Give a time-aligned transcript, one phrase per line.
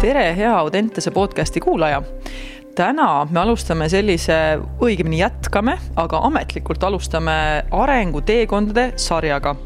[0.00, 2.02] tere, hea Audentese podcasti kuulaja
[2.78, 4.34] täna me alustame sellise,
[4.84, 7.34] õigemini jätkame, aga ametlikult alustame
[7.74, 9.56] arenguteekondade sarjaga.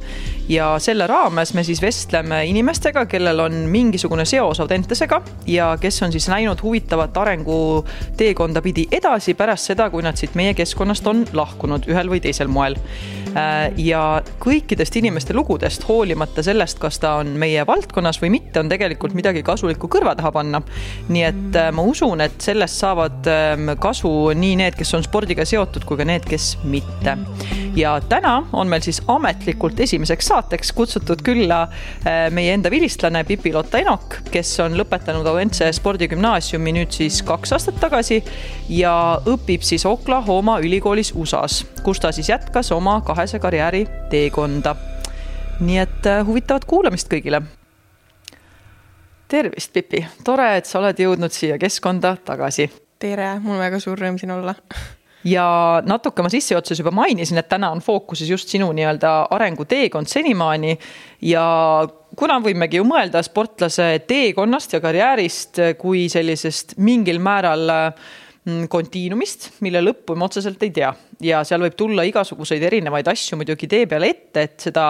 [0.53, 6.13] Ja selle raames me siis vestleme inimestega, kellel on mingisugune seos Audentesega ja kes on
[6.13, 11.89] siis näinud huvitavat arenguteekonda pidi edasi pärast seda, kui nad siit meie keskkonnast on lahkunud
[11.91, 12.77] ühel või teisel moel.
[13.33, 18.69] Äh, ja kõikidest inimeste lugudest, hoolimata sellest, kas ta on meie valdkonnas või mitte, on
[18.69, 20.63] tegelikult midagi kasulikku kõrva taha panna.
[21.09, 25.03] nii et äh, ma usun, et sellest saavad saavad ähm, kasu nii need, kes on
[25.03, 27.17] spordiga seotud, kui ka need, kes mitte.
[27.77, 30.42] ja täna on meil siis ametlikult esimeseks saateks
[30.75, 31.63] kutsutud külla
[32.07, 37.81] äh, meie enda vilistlane Pipi-Lotta Enok, kes on lõpetanud Auventse spordigümnaasiumi nüüd siis kaks aastat
[37.81, 38.23] tagasi
[38.69, 38.95] ja
[39.27, 44.77] õpib siis Oklahoma ülikoolis USA-s, kus ta siis jätkas oma kahese karjääri teekonda.
[45.61, 47.43] nii et äh, huvitavat kuulamist kõigile!
[49.29, 52.67] Tervist, Pipi, tore, et sa oled jõudnud siia keskkonda tagasi.
[53.01, 54.53] Tere, mul on väga suur rõõm siin olla
[55.25, 55.47] ja
[55.87, 60.77] natuke ma sissejuhatuses juba mainisin, et täna on fookuses just sinu nii-öelda arenguteekond senimaani.
[61.29, 61.45] Ja
[62.19, 68.11] kuna võimegi ju mõelda sportlase teekonnast ja karjäärist kui sellisest mingil määral äh,
[68.43, 70.89] kontiinumist, mille lõppu me otseselt ei tea
[71.23, 74.87] ja seal võib tulla igasuguseid erinevaid asju muidugi tee peale ette, et seda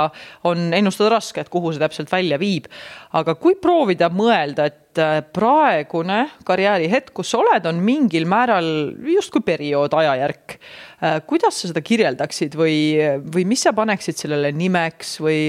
[0.48, 2.70] on ennustada raske, et kuhu see täpselt välja viib.
[3.12, 8.66] aga kui proovida mõelda, et äh, praegune karjäärihetk, kus sa oled, on mingil määral
[9.12, 10.56] justkui periood, ajajärk.
[11.02, 12.96] Äh, kuidas sa seda kirjeldaksid või,
[13.36, 15.44] või mis sa paneksid sellele nimeks või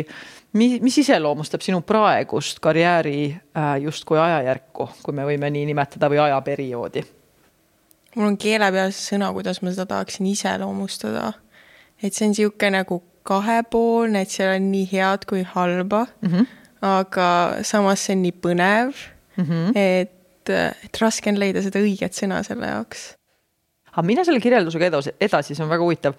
[0.59, 6.25] mis, mis iseloomustab sinu praegust karjääri äh, justkui ajajärku, kui me võime nii nimetada, või
[6.27, 7.22] ajaperioodi
[8.15, 11.33] mul on keele peal sõna, kuidas ma seda tahaksin iseloomustada.
[12.03, 16.29] et see on niisugune nagu kahepoolne, et seal on nii head kui halba mm.
[16.29, 16.45] -hmm.
[16.81, 18.93] aga samas see on nii põnev
[19.37, 19.77] mm, -hmm.
[19.77, 20.49] et,
[20.85, 23.13] et raske on leida seda õiget sõna selle jaoks
[23.93, 26.13] aga mine selle kirjeldusega edasi, edasi, see on väga huvitav.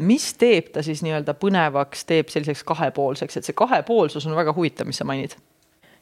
[0.00, 4.86] mis teeb ta siis nii-öelda põnevaks, teeb selliseks kahepoolseks, et see kahepoolsus on väga huvitav,
[4.86, 5.36] mis sa mainid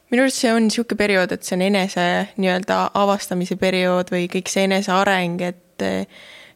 [0.09, 2.05] minu arust see on niisugune periood, et see on enese
[2.37, 5.87] nii-öelda avastamise periood või kõik see eneseareng, et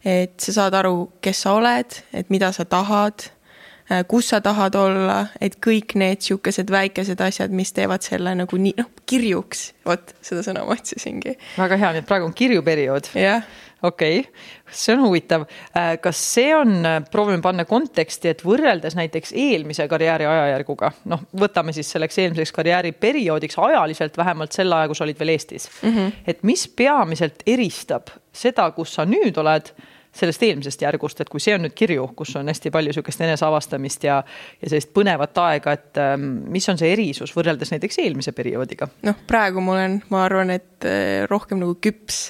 [0.03, 3.24] et sa saad aru, kes sa oled, et mida sa tahad,
[4.12, 8.74] kus sa tahad olla, et kõik need niisugused väikesed asjad, mis teevad selle nagu nii,
[8.81, 11.38] noh, kirjuks, vot seda sõna ma otsisingi.
[11.56, 13.13] väga hea, nii et praegu on kirjuperiood.
[13.16, 13.47] jah
[13.83, 14.31] okei okay.,
[14.71, 15.45] see on huvitav.
[15.77, 21.25] Äh, kas see on, äh, proovime panna konteksti, et võrreldes näiteks eelmise karjääri ajajärguga, noh,
[21.39, 25.89] võtame siis selleks eelmiseks karjääriperioodiks ajaliselt vähemalt selle aja, kui sa olid veel Eestis mm.
[25.89, 26.21] -hmm.
[26.27, 29.73] et mis peamiselt eristab seda, kus sa nüüd oled
[30.13, 34.05] sellest eelmisest järgust, et kui see on nüüd kirju, kus on hästi palju sihukest eneseavastamist
[34.05, 34.19] ja,
[34.61, 38.88] ja sellist põnevat aega, et ähm, mis on see erisus võrreldes näiteks eelmise perioodiga?
[39.07, 42.27] noh, praegu ma olen, ma arvan, et äh, rohkem nagu küps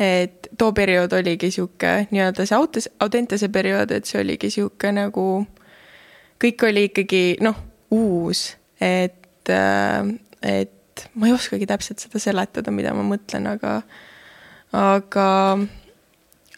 [0.00, 5.26] et too periood oligi sihuke nii-öelda see autes, Audentese periood, et see oligi sihuke nagu,
[6.40, 7.58] kõik oli ikkagi noh,
[7.92, 8.46] uus,
[8.80, 10.00] et, äh,
[10.40, 13.76] et ma ei oskagi täpselt seda seletada, mida ma mõtlen, aga,
[14.76, 15.28] aga,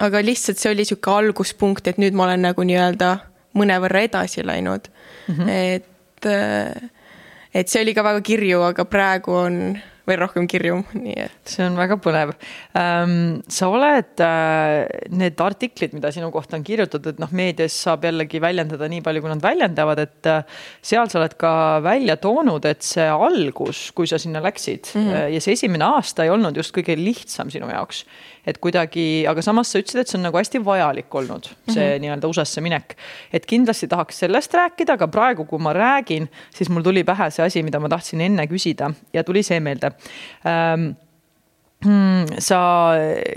[0.06, 3.14] aga lihtsalt see oli sihuke alguspunkt, et nüüd ma olen nagu nii-öelda
[3.58, 5.34] mõnevõrra edasi läinud mm.
[5.34, 5.48] -hmm.
[5.50, 6.90] et, äh,
[7.54, 9.58] et see oli ka väga kirju, aga praegu on
[10.08, 11.36] veel rohkem kirju, nii et.
[11.48, 12.34] see on väga põnev
[12.78, 13.42] ähm,.
[13.52, 18.88] sa oled äh,, need artiklid, mida sinu kohta on kirjutatud, noh, meedias saab jällegi väljendada
[18.90, 20.42] nii palju, kui nad väljendavad, et äh,
[20.82, 21.54] seal sa oled ka
[21.84, 25.32] välja toonud, et see algus, kui sa sinna läksid mm -hmm.
[25.36, 28.04] ja see esimene aasta ei olnud just kõige lihtsam sinu jaoks
[28.46, 31.76] et kuidagi, aga samas sa ütlesid, et see on nagu hästi vajalik olnud, see mm
[31.76, 32.00] -hmm.
[32.04, 32.96] nii-öelda USA-sse minek.
[33.32, 37.44] et kindlasti tahaks sellest rääkida, aga praegu, kui ma räägin, siis mul tuli pähe see
[37.44, 39.92] asi, mida ma tahtsin enne küsida ja tuli see meelde
[40.46, 40.90] ähm,
[41.82, 42.58] sa,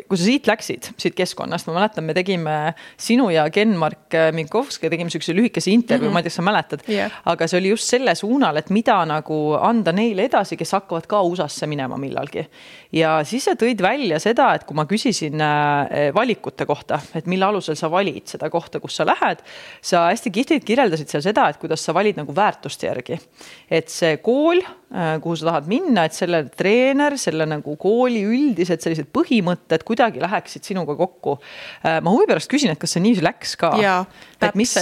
[0.08, 2.56] kui sa siit läksid, siit keskkonnast, ma mäletan, me tegime
[3.02, 6.14] sinu ja Ken-Mark Minkovski tegime siukse lühikese intervjuu mm, -hmm.
[6.14, 8.98] ma ei tea, kas sa mäletad yeah., aga see oli just selle suunal, et mida
[9.06, 12.46] nagu anda neile edasi, kes hakkavad ka USA-sse minema millalgi.
[12.92, 17.46] ja siis sa tõid välja seda, et kui ma küsisin äh, valikute kohta, et mille
[17.46, 19.42] alusel sa valid seda kohta, kus sa lähed,
[19.82, 23.20] sa hästi kihvtilt kirjeldasid seal seda, et kuidas sa valid nagu väärtuste järgi.
[23.70, 24.85] et see kool Äh,
[25.22, 30.68] kuhu sa tahad minna, et selle treener, selle nagu kooli üldised sellised põhimõtted kuidagi läheksid
[30.68, 31.38] sinuga kokku.
[31.82, 33.74] Äh, ma huvi pärast küsin, et kas see niiviisi läks ka?
[34.46, 34.76] et mis,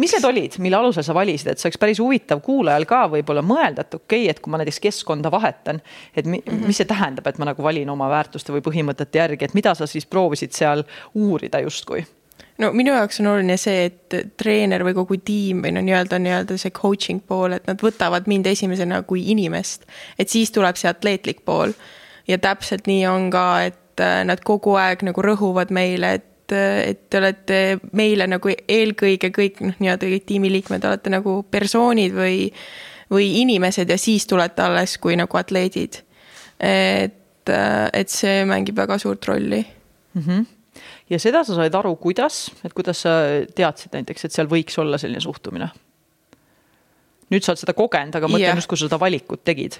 [0.00, 3.44] mis need olid, mille alusel sa valisid, et see oleks päris huvitav kuulajal ka võib-olla
[3.44, 5.82] mõelda, et okei okay,, et kui ma näiteks keskkonda vahetan,
[6.16, 6.66] et mi, mm -hmm.
[6.70, 9.86] mis see tähendab, et ma nagu valin oma väärtuste või põhimõtete järgi, et mida sa
[9.86, 12.06] siis proovisid seal uurida justkui
[12.60, 16.58] no minu jaoks on oluline see, et treener või kogu tiim või no nii-öelda, nii-öelda
[16.60, 19.86] see coaching pool, et nad võtavad mind esimesena kui inimest.
[20.18, 21.72] et siis tuleb see atleetlik pool.
[22.28, 27.10] ja täpselt nii on ka, et äh, nad kogu aeg nagu rõhuvad meile, et, et
[27.10, 27.60] te olete
[27.92, 32.52] meile nagu eelkõige kõik noh, nii-öelda kõik tiimiliikmed olete nagu persoonid või,
[33.10, 36.02] või inimesed ja siis tulete alles kui nagu atleedid.
[36.60, 39.64] et, äh, et see mängib väga suurt rolli
[40.14, 40.22] mm.
[40.22, 40.61] -hmm
[41.12, 43.16] ja seda sa said aru, kuidas, et kuidas sa
[43.56, 45.70] teadsid näiteks, et seal võiks olla selline suhtumine?
[47.32, 48.58] nüüd sa oled seda kogenud, aga mõtlen yeah.
[48.60, 49.78] just, kui sa seda valikut tegid.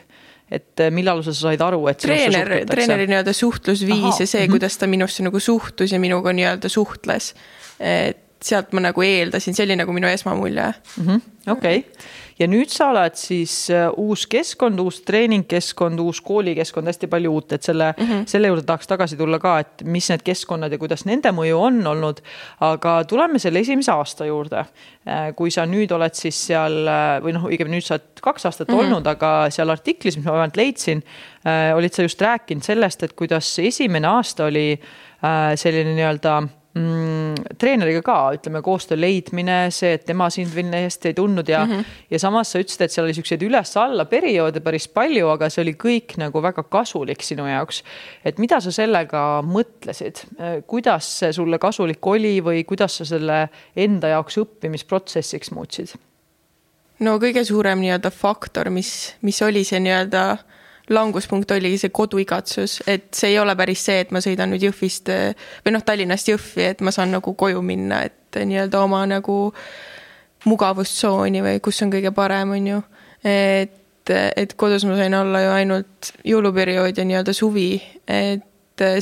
[0.52, 4.20] et eh, millal sa said aru, et treener, treeneri nii-öelda suhtlusviis Aha.
[4.25, 4.55] ja see, mhm.
[4.55, 7.32] kuidas ta minusse nagu suhtus ja minuga nii-öelda suhtles.
[7.81, 10.73] et sealt ma nagu eeldasin, see oli nagu minu esmamulje.
[11.02, 11.23] Mhm.
[11.55, 11.84] okei,
[12.42, 17.54] ja nüüd sa oled siis äh, uus keskkond, uus treeningkeskkond, uus koolikeskkond, hästi palju uut,
[17.56, 18.24] et selle mm, -hmm.
[18.30, 21.80] selle juurde tahaks tagasi tulla ka, et mis need keskkonnad ja kuidas nende mõju on
[21.86, 22.22] olnud.
[22.60, 24.64] aga tuleme selle esimese aasta juurde.
[25.08, 28.46] Äh, kui sa nüüd oled siis seal äh, või noh, õigemini nüüd sa oled kaks
[28.46, 28.84] aastat mm -hmm.
[28.86, 31.02] olnud, aga seal artiklis, mis ma vähemalt leidsin,
[31.74, 34.80] olid sa just rääkinud sellest, et kuidas esimene aasta oli
[35.56, 36.42] selline nii-öelda
[36.74, 41.64] mm, treeneriga ka, ütleme, koostöö leidmine, see, et tema sind veel hästi ei tundnud ja
[41.64, 41.98] mm, -hmm.
[42.10, 45.74] ja samas sa ütlesid, et seal oli siukseid üles-alla perioode päris palju, aga see oli
[45.74, 47.82] kõik nagu väga kasulik sinu jaoks.
[48.24, 50.24] et mida sa sellega mõtlesid,
[50.66, 55.94] kuidas see sulle kasulik oli või kuidas sa selle enda jaoks õppimisprotsessiks muutsid?
[57.00, 60.36] no kõige suurem nii-öelda faktor, mis, mis oli see nii-öelda
[60.90, 65.11] languspunkt oligi see koduigatsus, et see ei ole päris see, et ma sõidan nüüd Jõhvist
[65.64, 69.37] või noh, Tallinnast Jõhvi, et ma saan nagu koju minna, et nii-öelda oma nagu
[70.49, 72.81] mugavustsooni või kus on kõige parem, on ju.
[73.23, 77.76] et, et kodus ma sain olla ju ainult jõuluperiood ja nii-öelda suvi,
[78.11, 78.49] et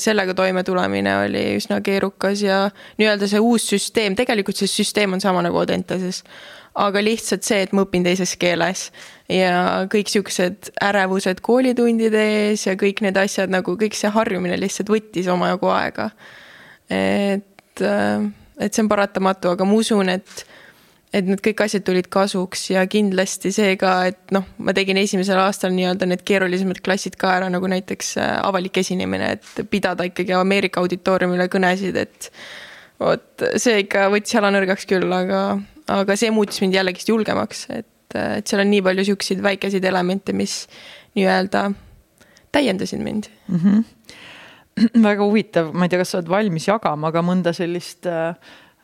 [0.03, 2.67] sellega toimetulemine oli üsna keerukas ja
[3.01, 6.25] nii-öelda see uus süsteem, tegelikult see süsteem on sama nagu Audentases
[6.79, 8.89] aga lihtsalt see, et ma õpin teises keeles
[9.31, 14.93] ja kõik siuksed ärevused koolitundide ees ja kõik need asjad nagu kõik see harjumine lihtsalt
[14.93, 16.11] võttis omajagu aega.
[16.91, 20.47] et, äh, et see on paratamatu, aga ma usun, et
[21.11, 25.41] et need kõik asjad tulid kasuks ja kindlasti see ka, et noh, ma tegin esimesel
[25.43, 30.37] aastal nii-öelda need keerulisemad klassid ka ära, nagu näiteks äh, avalik esinemine, et pidada ikkagi
[30.39, 32.31] Ameerika auditooriumile kõnesid, et
[33.03, 35.43] vot see ikka võttis jala nõrgaks küll, aga,
[35.91, 40.35] aga see muutis mind jällegist julgemaks, et, et seal on nii palju siukseid väikeseid elemente,
[40.37, 40.65] mis
[41.19, 41.71] nii-öelda
[42.55, 43.61] täiendasid mind mm.
[43.61, 43.85] -hmm.
[45.09, 48.35] väga huvitav, ma ei tea, kas sa oled valmis jagama, aga mõnda sellist äh,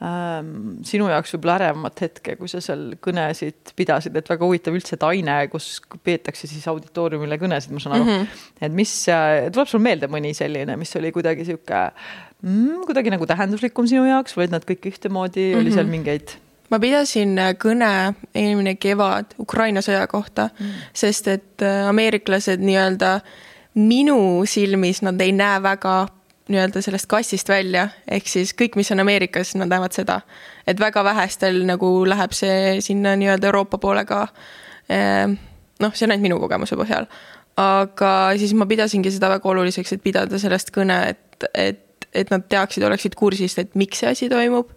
[0.05, 4.97] ähm, sinu jaoks võib-olla ärevamat hetke, kui sa seal kõnesid pidasid, et väga huvitav üldse,
[4.99, 8.17] et aine, kus peetakse siis auditooriumile kõnesid, ma saan aru mm.
[8.17, 8.49] -hmm.
[8.69, 11.85] et mis, äh, tuleb sul meelde mõni selline, mis oli kuidagi sihuke
[12.43, 15.63] mm, kuidagi nagu tähenduslikum sinu jaoks või olid nad kõik ühtemoodi mm, -hmm.
[15.63, 16.37] oli seal mingeid?
[16.71, 23.21] Ma pidasin äh, kõne eelmine kevad Ukraina sõja kohta mm., sest et äh, ameeriklased nii-öelda
[23.77, 26.07] minu silmis nad ei näe väga
[26.49, 30.21] nii-öelda sellest kastist välja, ehk siis kõik, mis on Ameerikas, nad näevad seda.
[30.67, 34.29] et väga vähestel nagu läheb see sinna nii-öelda Euroopa poole ka.
[34.89, 35.35] Ehm,
[35.81, 37.07] noh, see on ainult minu kogemuse põhjal.
[37.57, 41.86] aga siis ma pidasingi seda väga oluliseks, et pidada sellest kõne, et, et
[42.17, 44.71] et nad teaksid, oleksid kursis, et miks see asi toimub,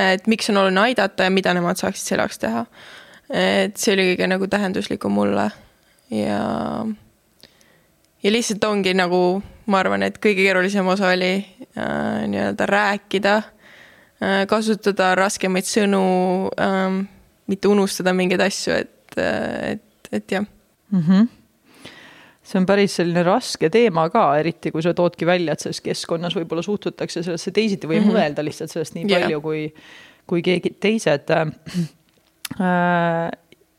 [0.00, 2.66] et miks on oluline aidata ja mida nemad saaksid selle jaoks teha.
[3.32, 5.46] et see oli kõige nagu tähenduslikum mulle
[6.12, 6.40] ja,
[8.22, 14.42] ja lihtsalt ongi nagu, ma arvan, et kõige keerulisem osa oli äh, nii-öelda rääkida äh,,
[14.50, 16.02] kasutada raskemaid sõnu
[16.52, 16.98] äh,,
[17.48, 21.06] mitte unustada mingeid asju, et, äh, et, et jah mm.
[21.06, 21.30] -hmm
[22.42, 26.34] see on päris selline raske teema ka, eriti kui sa toodki välja, et selles keskkonnas
[26.36, 28.18] võib-olla suhtutakse sellesse teisiti või mm -hmm.
[28.18, 29.22] mõelda lihtsalt sellest nii yeah.
[29.22, 29.62] palju kui,
[30.26, 31.46] kui keegi teised äh,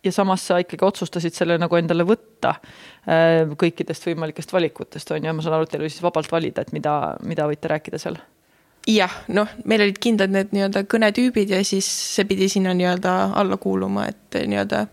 [0.03, 5.33] ja samas sa ikkagi otsustasid selle nagu endale võtta äh, kõikidest võimalikest valikutest on ju,
[5.33, 8.17] ma saan aru, et teil oli siis vabalt valida, et mida, mida võite rääkida seal
[8.87, 13.57] jah, noh, meil olid kindlad need nii-öelda kõnetüübid ja siis see pidi sinna nii-öelda alla
[13.57, 14.85] kuuluma, et nii-öelda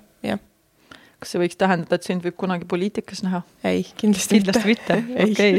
[1.21, 3.43] kas see võiks tähendada, et sind võib kunagi poliitikas näha?
[3.67, 4.97] ei, kindlasti, kindlasti mitte,
[5.27, 5.59] okei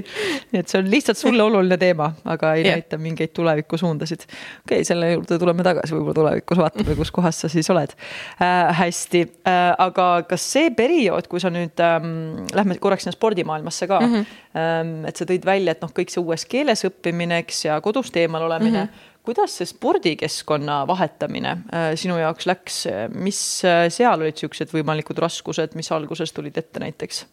[0.51, 2.79] nii et see on lihtsalt sulle oluline teema, aga ei yeah.
[2.79, 4.25] näita mingeid tulevikusuundasid.
[4.25, 8.71] okei okay,, selle juurde tuleme tagasi, võib-olla tulevikus vaatame, kus kohas sa siis oled äh,.
[8.81, 14.01] hästi äh,, aga kas see periood, kui sa nüüd ähm,, lähme korraks sinna spordimaailmasse ka
[14.01, 14.35] mm, -hmm.
[14.57, 18.17] ähm, et sa tõid välja, et noh, kõik see uues keeles õppimine, eks, ja kodust
[18.17, 18.89] eemal olemine mm.
[18.89, 22.79] -hmm kuidas see spordikeskkonna vahetamine äh, sinu jaoks läks,
[23.13, 27.25] mis äh, seal olid niisugused võimalikud raskused, mis alguses tulid ette näiteks?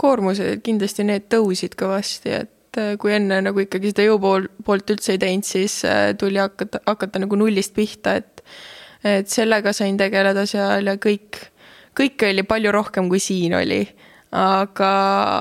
[0.00, 5.16] koormused kindlasti need tõusid kõvasti, et äh, kui enne nagu ikkagi seda jõupool, poolt üldse
[5.16, 5.82] ei teinud, siis
[6.18, 8.44] tuli hakata, hakata nagu nullist pihta, et
[9.04, 11.38] et sellega sain tegeleda seal ja kõik,
[11.96, 13.80] kõike oli palju rohkem, kui siin oli.
[14.36, 14.90] aga,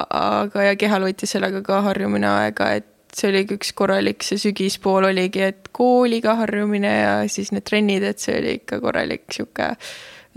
[0.09, 5.09] aga ja kehal võttis sellega ka harjumine aega, et see oligi üks korralik, see sügispool
[5.09, 9.73] oligi, et kooliga harjumine ja siis need trennid, et see oli ikka korralik sihuke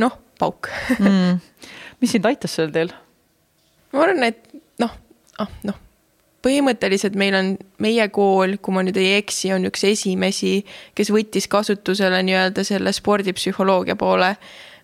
[0.03, 0.71] noh, pauk.
[0.99, 1.41] Mm..
[2.03, 2.93] mis sind aitas sel teel?
[3.93, 4.47] ma arvan, et
[4.81, 4.93] noh,
[5.43, 5.77] ah noh,
[6.43, 7.53] põhimõtteliselt meil on,
[7.83, 10.61] meie kool, kui ma nüüd ei eksi, on üks esimesi,
[10.99, 14.35] kes võttis kasutusele nii-öelda selle spordipsühholoogia poole,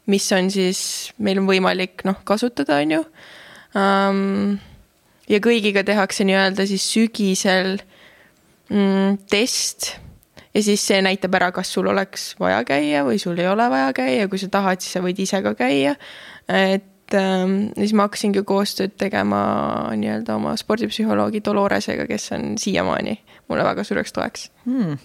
[0.08, 0.80] mis on siis,
[1.18, 3.02] meil on võimalik noh, kasutada, on ju.
[3.76, 4.20] Um,
[5.28, 7.78] ja kõigiga tehakse nii-öelda siis sügisel
[8.72, 9.94] mm, test.
[10.56, 13.92] Ja siis see näitab ära, kas sul oleks vaja käia või sul ei ole vaja
[13.94, 15.94] käia, kui sa tahad, siis sa võid ise ka käia.
[16.48, 19.42] et ähm, siis ma hakkasingi koostööd tegema
[19.96, 23.18] nii-öelda oma spordipsühholoogi Doloresega, kes on siiamaani
[23.48, 24.50] mulle väga suureks toeks.
[24.64, 24.96] Hmm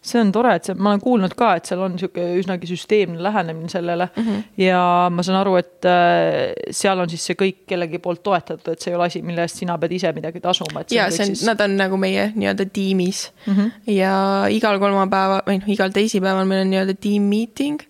[0.00, 3.22] see on tore, et see, ma olen kuulnud ka, et seal on niisugune üsnagi süsteemne
[3.22, 4.22] lähenemine sellele mm.
[4.22, 4.44] -hmm.
[4.62, 8.80] ja ma saan aru, et äh, seal on siis see kõik kellegi poolt toetatud, et
[8.80, 10.84] see ei ole asi, mille eest sina pead ise midagi tasuma.
[10.90, 11.46] ja see on, siis...
[11.46, 13.92] nad on nagu meie nii-öelda tiimis mm -hmm.
[13.92, 14.14] ja
[14.50, 17.82] igal kolmapäeval või noh, igal teisipäeval meil on nii-öelda tiim meeting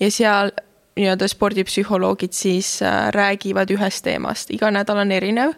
[0.00, 0.50] ja seal
[0.96, 5.52] nii-öelda spordipsühholoogid siis äh, räägivad ühest teemast, iga nädal on erinev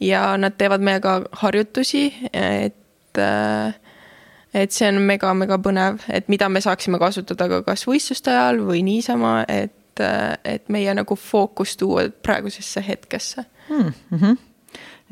[0.00, 3.74] ja nad teevad meiega harjutusi, et äh,
[4.54, 8.84] et see on mega-mega põnev, et mida me saaksime kasutada ka kas võistluste ajal või
[8.86, 10.04] niisama, et,
[10.44, 13.92] et meie nagu fookus tuua praegusesse hetkesse mm.
[14.10, 14.40] -hmm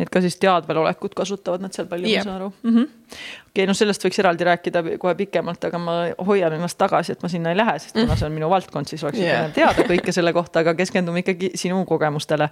[0.00, 2.84] et ka siis teadvelolekut kasutavad nad seal palju yeah., ma saan aru mm -hmm..
[3.10, 7.22] okei okay,, no sellest võiks eraldi rääkida kohe pikemalt, aga ma hoian ennast tagasi, et
[7.22, 9.50] ma sinna ei lähe, sest kuna see on minu valdkond, siis oleks yeah.
[9.52, 12.48] teada kõike selle kohta, aga keskendume ikkagi sinu kogemustele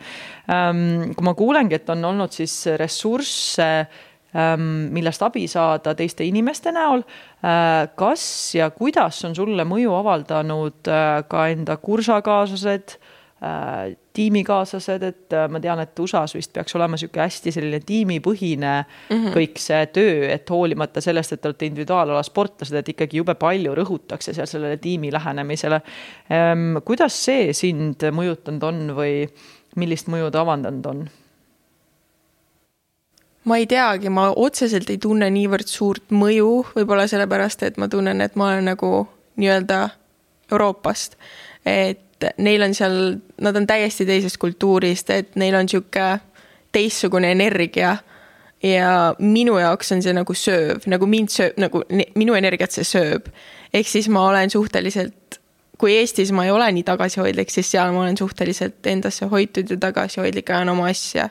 [0.53, 1.15] ähm,.
[1.17, 3.71] kui ma kuulengi, et on olnud siis ressursse
[4.37, 7.05] millest abi saada teiste inimeste näol.
[7.41, 12.99] Äh, kas ja kuidas on sulle mõju avaldanud äh, ka enda kursakaaslased,
[14.19, 19.37] tiimikaaslased, et ma tean, et USA-s vist peaks olema niisugune hästi selline tiimipõhine mm -hmm.
[19.37, 23.77] kõik see töö, et hoolimata sellest, et te olete individuaalala sportlased, et ikkagi jube palju
[23.79, 25.81] rõhutakse seal sellele tiimi lähenemisele.
[26.85, 29.29] Kuidas see sind mõjutanud on või
[29.77, 31.09] millist mõju ta avaldanud on?
[33.49, 38.21] Ma ei teagi, ma otseselt ei tunne niivõrd suurt mõju, võib-olla sellepärast, et ma tunnen,
[38.21, 38.93] et ma olen nagu
[39.41, 39.89] nii-öelda
[40.53, 41.17] Euroopast.
[41.67, 46.19] et neil on seal, nad on täiesti teisest kultuurist, et neil on sihuke
[46.73, 47.97] teistsugune energia.
[48.63, 51.83] ja minu jaoks on see nagu sööv, nagu mind sööb, nagu
[52.19, 53.31] minu energiat see sööb.
[53.73, 55.41] ehk siis ma olen suhteliselt
[55.79, 59.77] kui Eestis ma ei ole nii tagasihoidlik, siis seal ma olen suhteliselt endasse hoitud ja
[59.79, 61.29] tagasihoidlik, ajan oma asja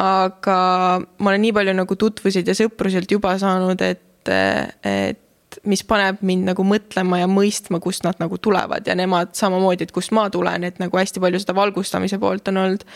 [0.00, 0.58] aga
[1.00, 6.48] ma olen nii palju nagu tutvusid ja sõpruselt juba saanud, et, et mis paneb mind
[6.48, 10.64] nagu mõtlema ja mõistma, kust nad nagu tulevad ja nemad samamoodi, et kust ma tulen,
[10.68, 12.86] et nagu hästi palju seda valgustamise poolt on olnud.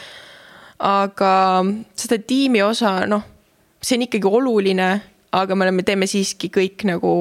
[0.85, 1.33] aga
[1.99, 3.23] seda tiimi osa, noh,
[3.83, 4.89] see on ikkagi oluline,
[5.35, 7.13] aga me oleme, teeme siiski kõik nagu,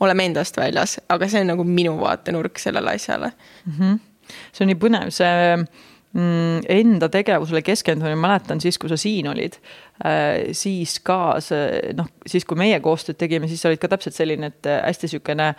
[0.00, 3.32] oleme endast väljas, aga see on nagu minu vaatenurk sellele asjale
[3.66, 3.72] mm.
[3.78, 4.00] -hmm.
[4.52, 5.56] see on nii põnev, see
[6.68, 9.58] enda tegevusele keskendumine, mäletan siis, kui sa siin olid,
[10.04, 14.16] äh, siis ka see noh, siis kui meie koostööd tegime, siis sa olid ka täpselt
[14.16, 15.52] selline, et äh, hästi niisugune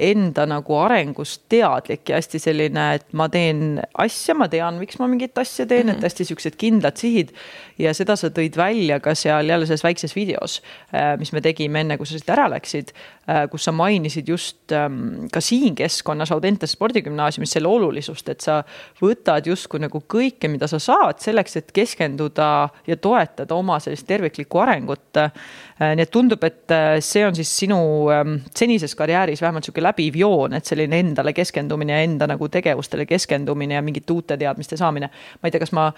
[0.00, 5.08] enda nagu arengust teadlik ja hästi selline, et ma teen asja, ma tean, miks ma
[5.10, 5.92] mingit asja teen mm, -hmm.
[5.92, 6.04] et mhm.
[6.08, 7.34] hästi siuksed kindlad sihid.
[7.78, 10.62] ja seda sa tõid välja ka seal jälle selles väikses videos,
[10.94, 12.92] äh, mis me tegime enne, kui sa siit ära läksid,
[13.28, 18.62] äh, kus sa mainisid just ähm, ka siin keskkonnas Audentes spordigümnaasiumis selle olulisust, et sa
[19.02, 24.58] võtad justkui nagu kõike, mida sa saad selleks, et keskenduda ja toetada oma sellist terviklikku
[24.58, 25.16] arengut.
[25.16, 25.32] Äh,
[25.80, 26.70] nii et tundub, et
[27.00, 31.96] see on siis sinu ähm, senises karjääris vähemalt sihuke läbiv joon, et selline endale keskendumine
[31.96, 35.10] ja enda nagu tegevustele keskendumine ja mingite uute teadmiste saamine.
[35.42, 35.90] ma ei tea, kas ma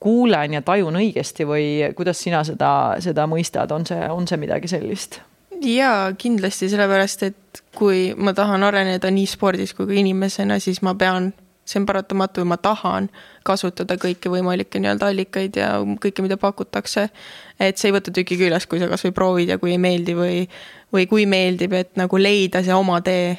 [0.00, 4.68] kuulen ja tajun õigesti või kuidas sina seda, seda mõistad, on see, on see midagi
[4.68, 5.20] sellist?
[5.60, 10.94] jaa, kindlasti, sellepärast et kui ma tahan areneda nii spordis kui ka inimesena, siis ma
[10.96, 11.32] pean
[11.70, 13.08] see on paratamatu ja ma tahan
[13.46, 15.68] kasutada kõiki võimalikke nii-öelda allikaid ja
[16.02, 17.08] kõike, mida pakutakse.
[17.60, 20.48] et see ei võta tüki küljest, kui sa kasvõi proovid ja kui ei meeldi või,
[20.94, 23.36] või kui meeldib, et nagu leida see oma tee.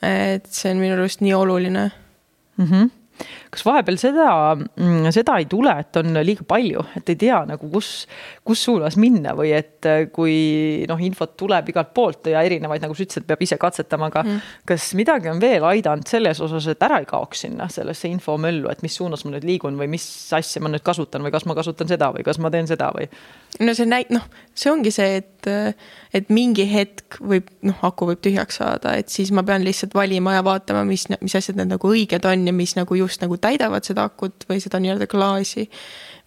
[0.00, 1.90] et see on minu arust nii oluline
[2.56, 2.66] mm.
[2.66, 2.88] -hmm
[3.50, 7.70] kas vahepeal seda, mm, seda ei tule, et on liiga palju, et ei tea nagu,
[7.72, 7.90] kus,
[8.46, 12.96] kus suunas minna või et äh, kui noh, infot tuleb igalt poolt ja erinevaid, nagu
[12.96, 14.52] sa ütlesid, peab ise katsetama, aga mm.
[14.70, 18.84] kas midagi on veel aidanud selles osas, et ära ei kaoks sinna sellesse infomöllu, et
[18.86, 21.90] mis suunas ma nüüd liigun või mis asja ma nüüd kasutan või kas ma kasutan
[21.90, 23.10] seda või kas ma teen seda või?
[23.60, 24.26] no see näit-, noh,
[24.60, 25.48] see ongi see, et
[26.12, 30.36] et, mingi hetk võib, noh, aku võib tühjaks saada, et siis ma pean lihtsalt valima
[30.36, 33.86] ja vaatama, mis, mis asjad need nagu õiged on ja mis nagu just nagu täidavad
[33.88, 35.68] seda akut või seda nii-öelda klaasi.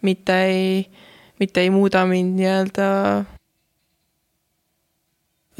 [0.01, 0.81] mitte ei,
[1.39, 2.89] mitte ei muuda mind nii-öelda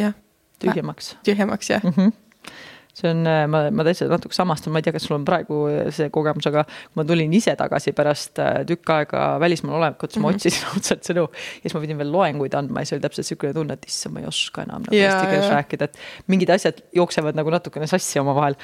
[0.01, 0.18] jah.
[0.60, 1.15] tühjemaks.
[1.24, 1.96] tühjemaks, jah mm.
[1.98, 2.20] -hmm
[2.94, 5.64] see on, äh, ma, ma täitsa natuke samastan, ma ei tea, kas sul on praegu
[5.72, 10.12] äh, see kogemus, aga kui ma tulin ise tagasi pärast äh, tükk aega välismaal olekut,
[10.12, 10.28] siis mm -hmm.
[10.28, 10.38] ma mhm.
[10.38, 11.26] otsisin õudselt sõnu.
[11.34, 14.14] ja siis ma pidin veel loenguid andma ja see oli täpselt niisugune tunne, et issand,
[14.14, 15.98] ma ei oska enam nagu eesti keeles rääkida, et
[16.28, 18.56] mingid asjad jooksevad nagu natukene sassi omavahel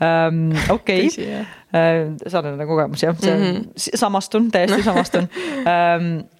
[0.00, 0.50] um,.
[0.78, 1.44] okei okay.,
[2.26, 3.98] sarnane kogemus jah, see mm -hmm.
[4.02, 5.28] samastun, täiesti samastun
[5.62, 6.10] um,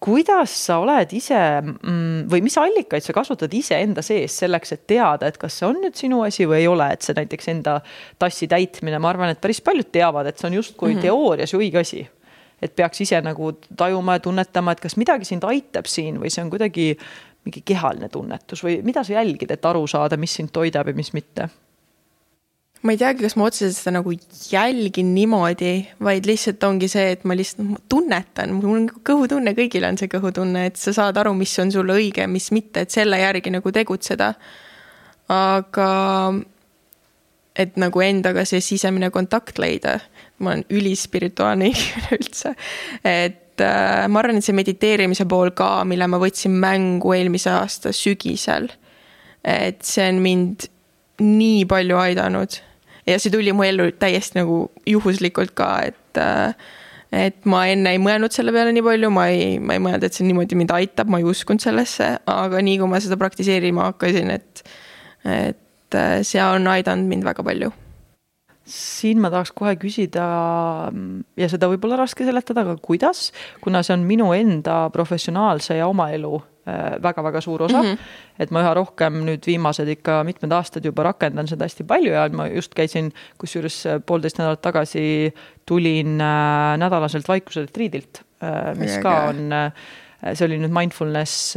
[0.00, 5.28] kuidas sa oled ise mm, või mis allikaid sa kasutad iseenda sees selleks, et teada,
[5.28, 7.76] et kas see on nüüd sinu asi või ei ole, et see näiteks enda
[8.20, 11.02] tassi täitmine, ma arvan, et päris paljud teavad, et see on justkui mm -hmm.
[11.08, 12.08] teoorias õige asi.
[12.60, 16.44] et peaks ise nagu tajuma ja tunnetama, et kas midagi sind aitab siin või see
[16.44, 16.98] on kuidagi
[17.44, 21.12] mingi kehaline tunnetus või mida sa jälgid, et aru saada, mis sind toidab ja mis
[21.12, 21.48] mitte
[22.80, 24.12] ma ei teagi, kas ma otseselt seda nagu
[24.50, 30.00] jälgin niimoodi, vaid lihtsalt ongi see, et ma lihtsalt tunnetan, mul on kõhutunne, kõigil on
[30.00, 33.52] see kõhutunne, et sa saad aru, mis on sulle õige, mis mitte, et selle järgi
[33.52, 34.32] nagu tegutseda.
[35.30, 35.90] aga
[37.60, 39.98] et nagu endaga see sisemine kontakt leida,
[40.40, 42.54] ma olen ülispirituaalne inimene üldse,
[43.04, 47.92] et äh, ma arvan, et see mediteerimise pool ka, mille ma võtsin mängu eelmise aasta
[47.92, 48.70] sügisel,
[49.44, 50.70] et see on mind
[51.20, 52.56] nii palju aidanud
[53.10, 56.54] ja see tuli mu ellu täiesti nagu juhuslikult ka, et äh,
[57.10, 60.16] et ma enne ei mõelnud selle peale nii palju, ma ei, ma ei mõelnud, et
[60.16, 64.30] see niimoodi mind aitab, ma ei uskunud sellesse, aga nii kui ma seda praktiseerima hakkasin,
[64.36, 64.62] et,
[65.26, 67.72] et äh, see on aidanud mind väga palju.
[68.70, 70.24] Siin ma tahaks kohe küsida
[71.40, 73.30] ja seda võib olla raske seletada, aga kuidas,
[73.64, 76.36] kuna see on minu enda professionaalse ja oma elu
[76.66, 77.88] väga-väga äh, suur osa mm.
[77.88, 77.98] -hmm.
[78.38, 82.28] et ma üha rohkem nüüd viimased ikka mitmed aastad juba rakendan seda hästi palju ja
[82.28, 85.34] ma just käisin, kusjuures äh, poolteist nädalat tagasi
[85.66, 88.22] tulin äh, nädalaselt vaikuse retriidilt,
[88.76, 89.52] mis ka on
[90.34, 91.54] see oli nüüd mindfulness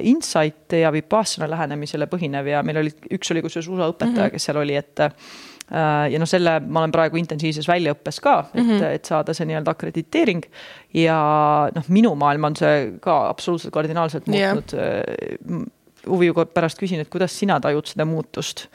[0.00, 4.32] insight ja vipassana lähenemisele põhinev ja meil oli, üks oli kusjuures USA õpetaja mm, -hmm.
[4.32, 5.00] kes seal oli, et
[5.68, 8.94] ja noh, selle ma olen praegu intensiivses väljaõppes ka, et mm, -hmm.
[8.98, 10.46] et saada see nii-öelda akrediteering.
[10.96, 11.18] ja
[11.74, 15.66] noh, minu maailm on see ka absoluutselt kardinaalselt muutnud yeah..
[16.06, 18.68] huvi pärast küsin, et kuidas sina tajud seda muutust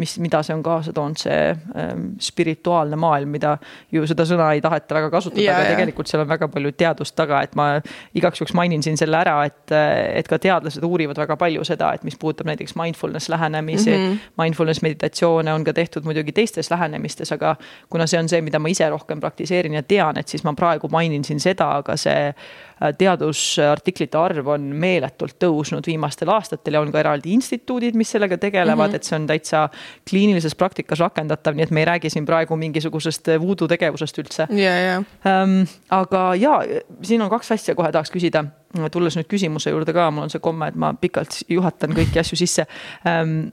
[0.00, 3.56] mis, mida see on kaasa toonud, see ähm, spirituaalne maailm, mida
[3.92, 5.74] ju seda sõna ei taheta väga kasutada, aga ja.
[5.74, 7.68] tegelikult seal on väga palju teadust taga, et ma
[8.16, 12.06] igaks juhuks mainin siin selle ära, et, et ka teadlased uurivad väga palju seda, et
[12.06, 14.32] mis puudutab näiteks mindfulness lähenemisi mm, -hmm.
[14.42, 17.56] mindfulness meditatsioone on ka tehtud muidugi teistes lähenemistes, aga
[17.90, 20.88] kuna see on see, mida ma ise rohkem praktiseerin ja tean, et siis ma praegu
[20.88, 26.92] mainin siin seda, aga see Äh, teadusartiklite arv on meeletult tõusnud viimastel aastatel ja on
[26.92, 28.96] ka eraldi instituudid, mis sellega tegelevad mm, -hmm.
[28.96, 29.68] et see on täitsa
[30.10, 34.80] kliinilises praktikas rakendatav, nii et me ei räägi siin praegu mingisugusest voodoo tegevusest üldse yeah,.
[34.80, 35.04] Yeah.
[35.26, 36.60] Ähm, aga ja,
[37.02, 38.44] siin on kaks asja, kohe tahaks küsida
[38.92, 42.38] tulles nüüd küsimuse juurde ka, mul on see komme, et ma pikalt juhatan kõiki asju
[42.38, 42.66] sisse
[43.06, 43.50] ähm,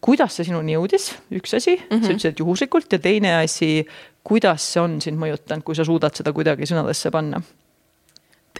[0.00, 2.04] kuidas see sinuni jõudis, üks asi mm, -hmm.
[2.04, 3.86] sa ütlesid, et juhuslikult ja teine asi,
[4.24, 7.42] kuidas see on sind mõjutanud, kui sa suudad seda kuidagi sõnadesse panna?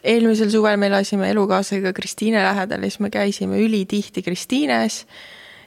[0.02, 5.06] Eelmisel suvel me elasime elukaaslasega Kristiine lähedal ja siis me käisime ülitihti Kristiines.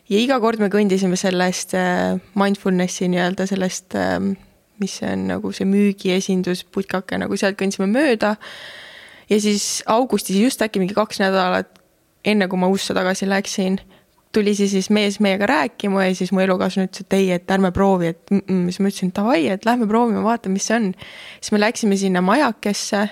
[0.10, 4.36] ja iga kord me kõndisime sellest äh, mindfulness'i nii-öelda sellest, ähm,
[4.80, 8.36] mis on nagu see müügiesindus, putkake nagu sealt kõndisime mööda.
[9.30, 11.80] ja siis augustis just äkki mingi kaks nädalat
[12.26, 13.80] enne kui ma ussa tagasi läksin
[14.36, 17.72] tuli siis, siis mees meiega rääkima ja siis mu elukaaslane ütles, et ei, et ärme
[17.72, 18.66] proovi, et mm -mm.
[18.68, 20.94] siis ma ütlesin davai, et lähme proovime, vaatame, mis see on.
[21.40, 23.10] siis me läksime sinna majakesse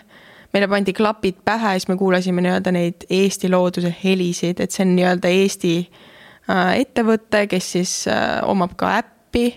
[0.54, 4.86] meile pandi klapid pähe ja siis me kuulasime nii-öelda neid Eesti looduse helisid, et see
[4.86, 9.48] on nii-öelda Eesti äh, ettevõte, kes siis äh, omab ka äppi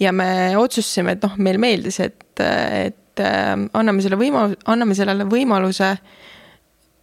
[0.00, 0.28] ja me
[0.58, 5.90] otsustasime, et noh, meile meeldis, et, et äh, anname selle võimaluse, anname sellele võimaluse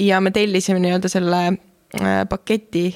[0.03, 1.45] ja me tellisime nii-öelda selle
[2.29, 2.87] paketi.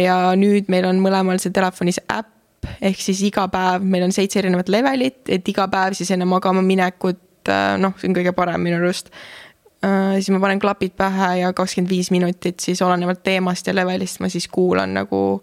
[0.00, 4.38] ja nüüd meil on mõlemal see telefonis äpp ehk siis iga päev meil on seitse
[4.40, 8.34] erinevat levelit, et iga päev siis enne magama minekut et äh, noh, see on kõige
[8.36, 9.12] parem minu arust.
[9.84, 14.20] Äh, siis ma panen klapid pähe ja kakskümmend viis minutit siis olenevalt teemast ja levelist
[14.20, 15.40] ma siis kuulan nagu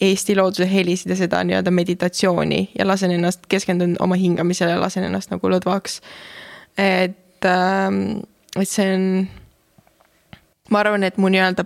[0.00, 5.06] Eesti looduse helisid ja seda nii-öelda meditatsiooni ja lasen ennast, keskendun oma hingamisele ja lasen
[5.08, 6.00] ennast nagu lõdvaks.
[6.76, 8.20] et, ähm,
[8.60, 9.06] et see on,
[10.70, 11.64] ma arvan, et mu nii-öelda,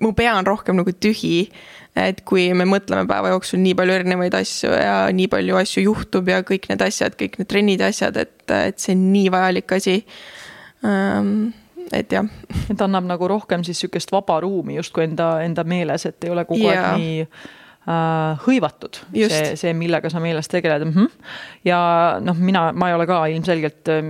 [0.00, 1.50] mu pea on rohkem nagu tühi
[1.98, 6.30] et kui me mõtleme päeva jooksul nii palju erinevaid asju ja nii palju asju juhtub
[6.32, 9.76] ja kõik need asjad, kõik need trennid ja asjad, et, et see on nii vajalik
[9.76, 9.98] asi.
[10.88, 11.50] Ähm,
[11.92, 12.28] et jah.
[12.72, 16.46] et annab nagu rohkem siis sihukest vaba ruumi justkui enda, enda meeles, et ei ole
[16.48, 16.94] kogu yeah.
[16.94, 17.26] aeg nii
[17.82, 20.92] hõivatud, see, see, millega sa meeles tegeled mm.
[20.94, 21.30] -hmm.
[21.66, 21.78] ja
[22.22, 24.02] noh, mina, ma ei ole ka ilmselgelt äh,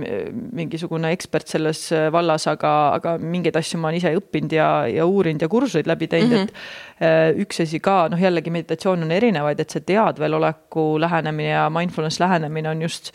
[0.53, 5.07] mingisugune ekspert selles äh, vallas, aga, aga mingeid asju ma olen ise õppinud ja, ja
[5.09, 7.01] uurinud ja kursuseid läbi teinud mm, -hmm.
[7.01, 11.65] et äh, üks asi ka, noh jällegi meditatsioon on erinevaid, et see teadveloleku lähenemine ja
[11.73, 13.11] mindfulness lähenemine on just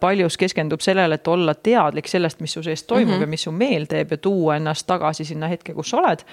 [0.00, 3.20] paljus keskendub sellele, et olla teadlik sellest, mis su sees toimub mm -hmm.
[3.20, 6.24] ja mis su meel teeb ja tuua ennast tagasi sinna hetke, kus sa oled,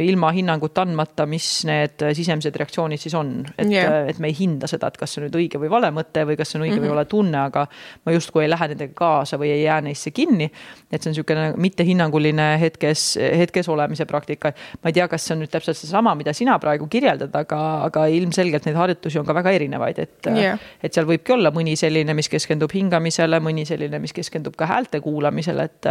[0.00, 4.68] ilma hinnangut andmata, mis need sisemised reaktsioonid siis on, et yeah., et me ei hinda
[4.70, 6.76] seda, et kas see on nüüd õige või vale mõte või kas see on õige
[6.76, 6.84] mm -hmm.
[6.84, 6.96] või mhm.
[6.96, 7.66] vale tunne, aga
[8.06, 10.50] ma justkui ei lähe nendega kaasa või ei jää neisse kinni.
[10.90, 14.52] et see on niisugune mittehinnanguline hetkes, hetkes olemise praktika.
[14.82, 18.06] ma ei tea, kas see on nüüd täpselt seesama, mida sina praegu kirjeldad, aga, aga
[18.06, 22.14] ilmselgelt neid harjutusi on ka väga erinevaid, et yeah., et seal võibki olla mõni selline,
[22.14, 25.88] mis keskendub hingamisele, mõni selline, mis keskendub ka häälte kuulamisele, et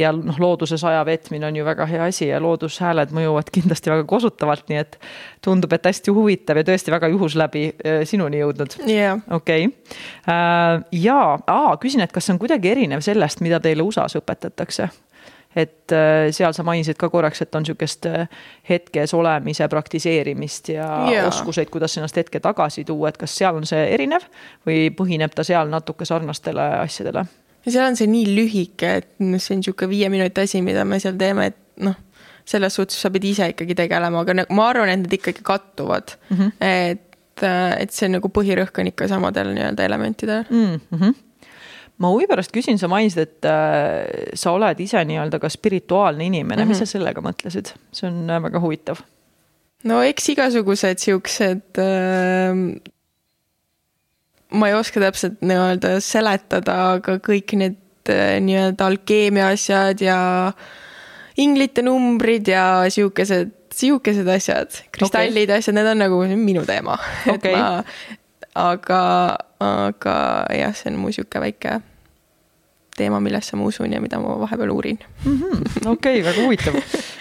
[0.00, 4.06] ja noh, looduses aja veetmine on ju väga hea asi ja loodushääled mõjuvad kindlasti väga
[4.08, 4.96] kosutavalt, nii et
[5.44, 9.20] tundub, et hästi huvitav ja tõesti väga juhusläbi äh, sinuni jõudnud yeah..
[9.30, 13.86] okei okay., äh, ja aa, küsin, et kas see on kuidagi erinev sellest, mida teile
[13.86, 14.90] USA-s õpetatakse?
[15.56, 18.06] et äh, seal sa mainisid ka korraks, et on sihukest
[18.68, 21.28] hetkes olemise praktiseerimist ja yeah.
[21.28, 24.26] oskuseid, kuidas ennast hetke tagasi tuua, et kas seal on see erinev
[24.66, 27.26] või põhineb ta seal natuke sarnastele asjadele?
[27.64, 30.84] Ja seal on see nii lühike, et noh, see on niisugune viie minuti asi, mida
[30.88, 31.96] me seal teeme, et noh,
[32.50, 36.16] selles suhtes sa pead ise ikkagi tegelema, aga nagu ma arvan, et need ikkagi kattuvad
[36.30, 36.36] mm.
[36.36, 36.52] -hmm.
[36.66, 40.80] et, äh, et see nagu põhirõhk on ikka samadel nii-öelda elementidel mm.
[40.90, 41.18] -hmm
[42.00, 46.62] ma huvi pärast küsin, sa mainisid, et äh, sa oled ise nii-öelda ka spirituaalne inimene
[46.62, 46.68] mm, -hmm.
[46.68, 46.86] mis mhm.
[46.86, 47.74] sa sellega mõtlesid?
[47.92, 49.02] see on äh, väga huvitav.
[49.84, 52.56] no eks igasugused siuksed äh,
[54.52, 60.20] ma ei oska täpselt nii-öelda seletada, aga kõik need äh, nii-öelda alkeemia asjad ja
[61.40, 66.98] inglite numbrid ja siukesed, siukesed asjad, kristallid okay., asjad, need on nagu minu teema
[67.34, 67.56] okay..
[68.58, 69.04] aga,
[69.62, 70.18] aga
[70.56, 71.78] jah, see on mu sihuke väike
[72.96, 75.88] teema, millesse ma usun ja mida ma vahepeal uurin -hmm..
[75.90, 76.74] okei väga huvitav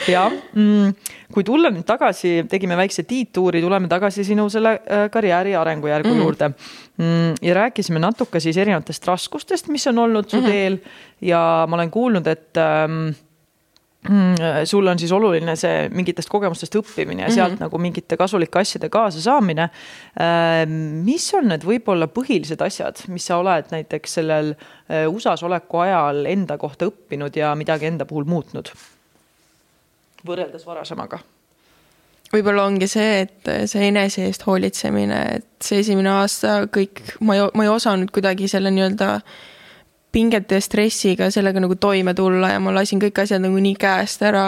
[0.08, 0.94] ja mm,
[1.34, 6.16] kui tulla nüüd tagasi, tegime väikse tiituuri, tuleme tagasi sinu selle äh, karjääri arengujärgu mm
[6.16, 6.24] -hmm.
[6.24, 6.50] juurde
[6.98, 7.34] mm,.
[7.42, 10.52] ja rääkisime natuke siis erinevatest raskustest, mis on olnud su mm -hmm.
[10.52, 10.78] teel
[11.22, 13.16] ja ma olen kuulnud, et ähm,
[14.66, 17.66] sul on siis oluline see mingitest kogemustest õppimine ja sealt mm -hmm.
[17.68, 19.70] nagu mingite kasulike asjade kaasasaamine.
[20.22, 20.72] Ähm,
[21.04, 26.26] mis on need võib-olla põhilised asjad, mis sa oled näiteks sellel äh, USA-s oleku ajal
[26.26, 28.72] enda kohta õppinud ja midagi enda puhul muutnud?
[30.28, 31.20] võrreldes varasemaga
[32.34, 37.48] võib-olla ongi see, et see enese eest hoolitsemine, et see esimene aasta kõik, ma ei,
[37.54, 39.24] ma ei osanud kuidagi selle nii-öelda äh,
[40.12, 44.24] pingete ja stressiga sellega nagu toime tulla ja ma lasin kõik asjad nagu nii käest
[44.26, 44.48] ära.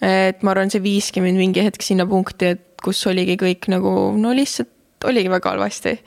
[0.00, 3.90] et ma arvan, see viiski mind mingi hetk sinna punkti, et kus oligi kõik nagu
[4.16, 5.98] no lihtsalt oligi väga halvasti.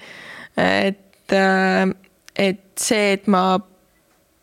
[0.58, 1.93] et, äh,
[2.36, 3.60] et see, et ma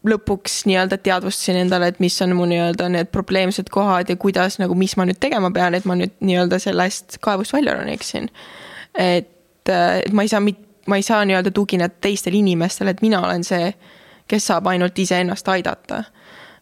[0.07, 4.75] lõpuks nii-öelda teadvustasin endale, et mis on mu nii-öelda need probleemsed kohad ja kuidas nagu,
[4.75, 8.31] mis ma nüüd tegema pean, et ma nüüd nii-öelda sellest kaevust välja roniksin.
[8.95, 13.03] et, äh, et ma ei saa mitte ma ei saa nii-öelda tugineda teistele inimestele, et
[13.03, 13.73] mina olen see,
[14.29, 16.05] kes saab ainult iseennast aidata.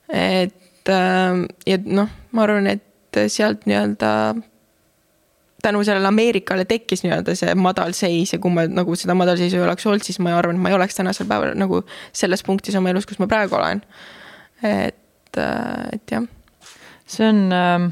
[0.09, 4.13] et ähm, ja noh, ma arvan, et sealt nii-öelda
[5.63, 9.87] tänu sellele Ameerikale tekkis nii-öelda see madalseis ja kui ma nagu seda madalseisu ei oleks
[9.87, 13.07] olnud, siis ma arvan, et ma ei oleks tänasel päeval nagu selles punktis oma elus,
[13.07, 13.83] kus ma praegu olen.
[14.63, 16.27] et, äh, et jah.
[17.07, 17.91] see on äh,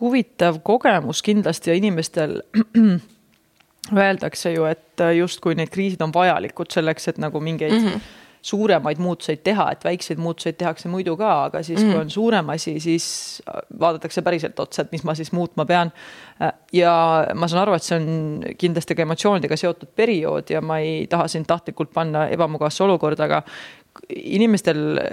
[0.00, 2.40] huvitav kogemus kindlasti ja inimestel
[3.92, 8.00] öeldakse ju, et äh, justkui need kriisid on vajalikud selleks, et nagu mingeid mm -hmm.
[8.42, 11.90] suuremaid muutuseid teha, et väikseid muutuseid tehakse muidu ka, aga siis mm -hmm.
[11.90, 12.04] kui mhm.
[12.04, 15.92] on suurem asi, siis äh, vaadatakse päriselt otsa, et mis ma siis muutma pean.
[16.42, 20.78] Äh, ja ma saan aru, et see on kindlasti ka emotsioonidega seotud periood ja ma
[20.78, 23.42] ei taha sind tahtlikult panna ebamugavasse olukorda, aga
[24.08, 25.12] inimestel äh,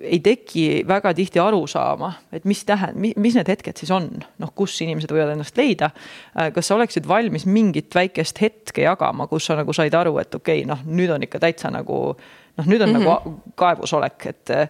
[0.00, 4.08] ei teki väga tihti arusaama, et mis tähendab, mis need hetked siis on,
[4.42, 5.90] noh, kus inimesed võivad ennast leida.
[6.36, 10.34] Äh, kas sa oleksid valmis mingit väikest hetke jagama, kus sa nagu said aru, et
[10.34, 13.08] okei okay,, noh, nüüd on ikka täitsa nagu noh, nüüd on mm -hmm.
[13.08, 13.56] nagu mhm.
[13.56, 14.68] kaevusolek, et äh,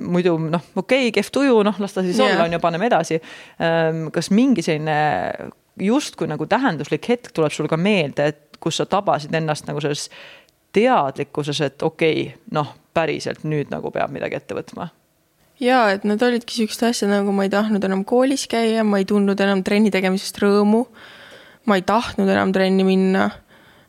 [0.00, 2.32] muidu noh, okei okay,, kehv tuju, noh, las ta siis yeah.
[2.32, 3.20] olla, on ju, paneme edasi.
[3.60, 8.86] Ähm, kas mingi selline justkui nagu tähenduslik hetk tuleb sul ka meelde, et kus sa
[8.86, 10.08] tabasid ennast nagu selles
[10.74, 14.90] teadlikkuses, et okei okay,, noh, päriselt nüüd nagu peab midagi ette võtma?
[15.62, 19.08] jaa, et need olidki siuksed asjad, nagu ma ei tahtnud enam koolis käia, ma ei
[19.08, 20.84] tundnud enam trenni tegemisest rõõmu.
[21.70, 23.30] ma ei tahtnud enam trenni minna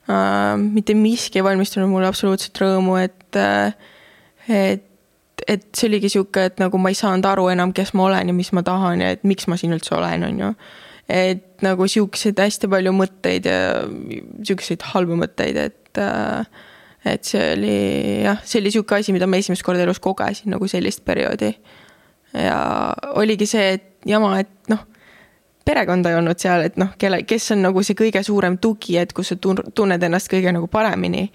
[0.08, 0.56] äh,.
[0.62, 3.74] mitte miski ei valmistanud mulle absoluutselt rõõmu, et äh,,
[4.50, 4.91] et
[5.48, 8.36] et see oligi sihuke, et nagu ma ei saanud aru enam, kes ma olen ja
[8.36, 10.52] mis ma tahan ja et miks ma siin üldse olen, on ju.
[11.12, 13.60] et nagu siukseid hästi palju mõtteid ja
[14.48, 16.48] siukseid halbu mõtteid, et äh,
[17.06, 17.78] et see oli
[18.26, 21.54] jah, see oli sihuke asi, mida ma esimest korda elus kogesin nagu sellist perioodi.
[22.34, 22.60] ja
[23.15, 24.84] oligi see, et jama, et noh
[25.65, 29.13] perekonda ei olnud seal, et noh, kelle, kes on nagu see kõige suurem tugi, et
[29.18, 31.30] kus sa tunned ennast kõige nagu paremini.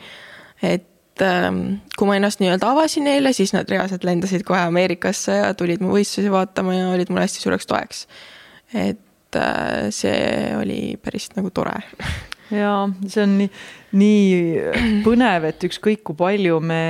[0.63, 5.55] et ähm, kui ma ennast nii-öelda avasin neile, siis nad reaalselt lendasid kohe Ameerikasse ja
[5.55, 8.07] tulid mu võistlusi vaatama ja olid mulle hästi suureks toeks.
[8.75, 11.81] et äh, see oli päris nagu tore
[12.55, 12.75] ja
[13.07, 13.51] see on nii,
[14.01, 16.81] nii põnev, et ükskõik kui palju me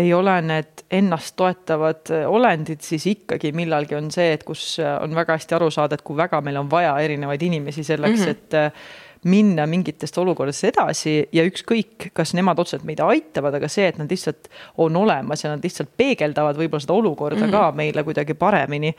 [0.00, 5.36] ei ole need ennast toetavad olendid, siis ikkagi millalgi on see, et kus on väga
[5.36, 8.30] hästi aru saada, et kui väga meil on vaja erinevaid inimesi selleks mm, -hmm.
[8.30, 13.98] et minna mingitest olukordadest edasi ja ükskõik, kas nemad otseselt meid aitavad, aga see, et
[14.00, 14.48] nad lihtsalt
[14.80, 17.52] on olemas ja nad lihtsalt peegeldavad võib-olla seda olukorda mm -hmm.
[17.52, 18.94] ka meile kuidagi paremini.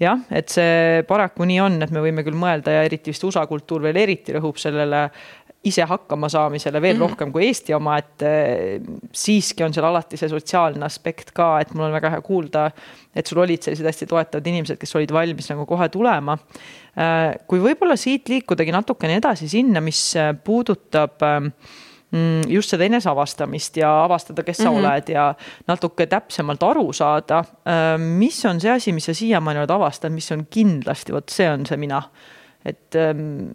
[0.00, 3.46] jah, et see paraku nii on, et me võime küll mõelda ja eriti vist USA
[3.46, 5.10] kultuur veel eriti rõhub sellele
[5.66, 7.10] ise hakkama saamisele veel mm -hmm.
[7.10, 8.80] rohkem kui Eesti oma, et eh,
[9.12, 12.70] siiski on seal alati see sotsiaalne aspekt ka, et mul on väga hea kuulda,
[13.14, 16.38] et sul olid sellised hästi toetavad inimesed, kes olid valmis nagu kohe tulema.
[16.96, 23.76] Eh, kui võib-olla siit liikudagi natukene edasi sinna, mis eh, puudutab mm, just seda eneseavastamist
[23.82, 24.86] ja avastada, kes sa mm -hmm.
[24.86, 25.34] oled ja
[25.66, 27.44] natuke täpsemalt aru saada.
[27.98, 31.66] mis on see asi, mis sa siiamaani oled avastanud, mis on kindlasti, vot see on
[31.66, 32.02] see mina
[32.66, 33.50] et ähm,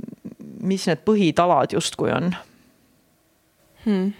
[0.61, 2.31] mis need põhitalad justkui on
[3.85, 4.11] hmm.?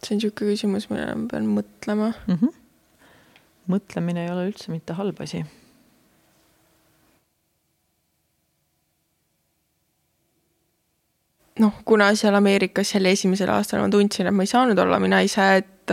[0.00, 2.36] see on niisugune küsimus, millele ma pean mõtlema mm.
[2.36, 2.52] -hmm.
[3.74, 5.44] mõtlemine ei ole üldse mitte halb asi.
[11.60, 15.20] noh, kuna seal Ameerikas selle esimesel aastal ma tundsin, et ma ei saanud olla mina
[15.20, 15.92] ise, et,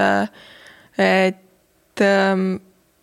[0.98, 2.56] et ähm,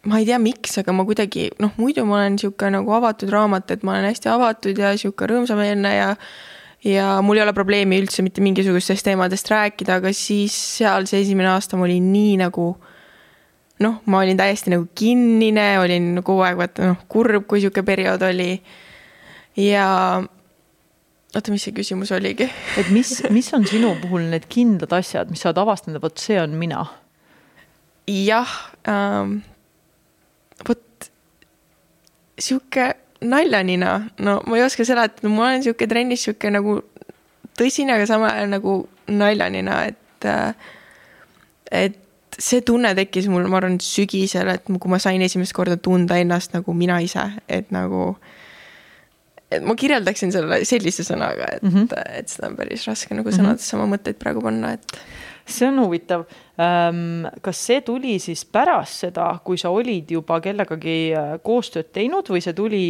[0.05, 3.71] ma ei tea, miks, aga ma kuidagi noh, muidu ma olen niisugune nagu avatud raamat,
[3.75, 6.11] et ma olen hästi avatud ja niisugune rõõmsameelne ja
[6.85, 11.49] ja mul ei ole probleemi üldse mitte mingisugustest teemadest rääkida, aga siis seal see esimene
[11.55, 12.67] aasta ma olin nii nagu
[13.85, 18.27] noh, ma olin täiesti nagu kinnine, olin kogu aeg vaata noh, kurb, kui niisugune periood
[18.29, 18.51] oli.
[19.65, 19.87] ja
[21.35, 22.51] oota, mis see küsimus oligi?
[22.81, 26.39] et mis, mis on sinu puhul need kindlad asjad, mis sa oled avastanud, vot see
[26.43, 26.85] on mina?
[28.05, 28.51] jah
[28.85, 29.39] ähm,
[32.39, 32.93] sihuke
[33.25, 36.81] naljanina, no ma ei oska seletada, ma olen sihuke trennis sihuke nagu
[37.59, 40.29] tõsine, aga samal ajal nagu naljanina, et
[41.75, 42.01] et
[42.39, 46.55] see tunne tekkis mul, ma arvan, sügisel, et kui ma sain esimest korda tunda ennast
[46.57, 48.15] nagu mina ise, et nagu
[49.55, 52.09] et ma kirjeldaksin selle sellise sõnaga, et mm, -hmm.
[52.19, 54.99] et seda on päris raske nagu sõnadesse oma mõtteid praegu panna, et
[55.47, 56.25] see on huvitav.
[56.59, 62.29] Ehm, kas see tuli siis pärast seda, kui sa olid juba kellegagi äh, koostööd teinud
[62.31, 62.85] või see tuli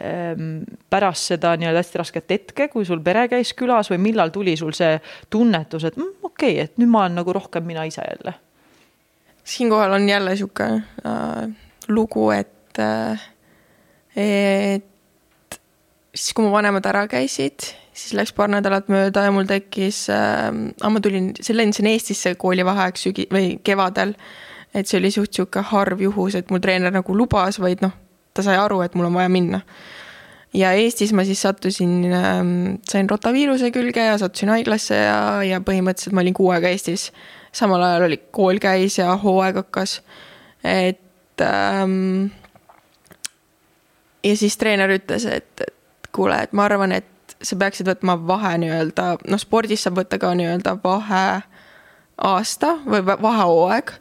[0.00, 4.56] ehm, pärast seda nii-öelda hästi rasket hetke, kui sul pere käis külas või millal tuli
[4.60, 4.96] sul see
[5.30, 8.38] tunnetus, et mm, okei okay,, et nüüd ma olen nagu rohkem mina ise jälle?
[9.44, 11.48] siinkohal on jälle sihuke äh,
[11.88, 13.30] lugu, et äh,,
[14.16, 15.58] et
[16.14, 20.50] siis, kui mu vanemad ära käisid siis läks paar nädalat mööda ja mul tekkis äh,,
[20.50, 24.14] ma tulin, lendasin Eestisse koolivaheaeg sügi- või kevadel.
[24.74, 27.92] et see oli suht sihuke harv juhus, et mul treener nagu lubas, vaid noh,
[28.34, 29.60] ta sai aru, et mul on vaja minna.
[30.54, 32.42] ja Eestis ma siis sattusin äh,,
[32.90, 37.12] sain rotaviiruse külge ja sattusin haiglasse ja, ja põhimõtteliselt ma olin kuu aega Eestis.
[37.52, 40.00] samal ajal oli kool käis ja hooaeg hakkas,
[40.64, 42.32] et ähm,
[44.24, 47.13] ja siis treener ütles, et, et kuule, et ma arvan, et
[47.44, 51.24] sa peaksid võtma vahe nii-öelda, noh, spordis saab võtta ka nii-öelda vahe
[52.24, 53.92] aasta või vahehooaeg.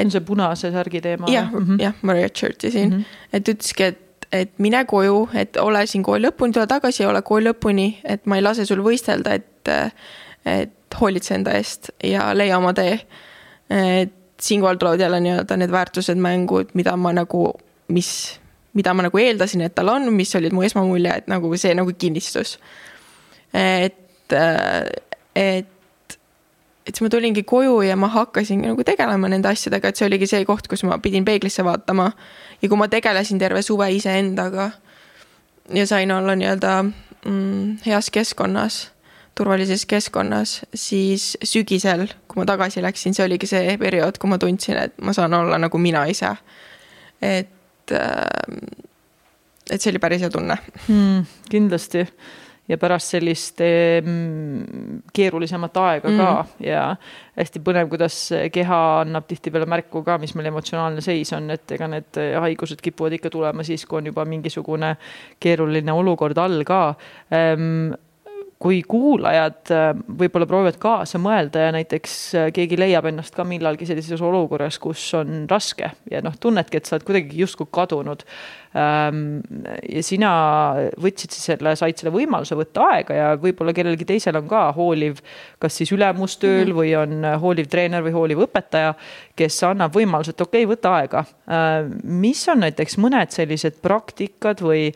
[0.00, 1.28] on see punase särgi teema?
[1.30, 3.28] jah jah, Maria Churchi siin mm, -hmm.
[3.32, 7.22] et ütleski, et, et mine koju, et ole siin kooli lõpuni, tule tagasi ja ole
[7.22, 9.72] kooli lõpuni, et ma ei lase sul võistelda, et,
[10.44, 12.98] et hoolitse enda eest ja leia oma tee.
[13.70, 17.52] et siinkohal tulevad jälle nii-öelda need väärtused mängu, et mida ma nagu,
[17.88, 18.40] mis
[18.74, 21.94] mida ma nagu eeldasin, et tal on, mis olid mu esmamulje, et nagu see nagu
[21.98, 22.58] kinnistus.
[23.54, 25.68] et, et,
[26.86, 30.28] et siis ma tulingi koju ja ma hakkasin nagu tegelema nende asjadega, et see oligi
[30.30, 32.10] see koht, kus ma pidin peeglisse vaatama.
[32.62, 34.70] ja kui ma tegelesin terve suve iseendaga
[35.72, 38.90] ja sain olla nii-öelda mm, heas keskkonnas,
[39.34, 44.78] turvalises keskkonnas, siis sügisel, kui ma tagasi läksin, see oligi see periood, kui ma tundsin,
[44.78, 46.34] et ma saan olla nagu mina ise.
[47.22, 47.53] et
[47.84, 48.72] et, äh,
[49.70, 51.28] et see oli päris hea tunne hmm,.
[51.50, 52.06] kindlasti
[52.68, 56.20] ja pärast sellist mm, keerulisemat aega mm.
[56.20, 56.64] ka mhm.
[56.64, 56.84] ja
[57.36, 58.16] hästi põnev, kuidas
[58.54, 63.18] keha annab tihtipeale märku ka, mis meil emotsionaalne seis on, et ega need haigused kipuvad
[63.18, 64.94] ikka tulema siis, kui on juba mingisugune
[65.42, 66.80] keeruline olukord all ka
[67.34, 67.92] ehm,
[68.64, 73.88] kui kuulajad äh, võib-olla proovivad kaasa mõelda ja näiteks äh, keegi leiab ennast ka millalgi
[73.90, 78.24] sellises olukorras, kus on raske ja noh, tunnedki, et sa oled kuidagi justkui kadunud
[78.74, 80.30] ja sina
[80.98, 85.20] võtsid siis selle, said selle võimaluse võtta aega ja võib-olla kellelgi teisel on ka hooliv,
[85.62, 86.78] kas siis ülemus tööl mhm.
[86.80, 88.96] või on hooliv treener või hooliv õpetaja,
[89.38, 91.22] kes annab võimaluse, et okei okay,, võta aega.
[91.46, 94.88] Ehm, mis on näiteks mõned sellised praktikad või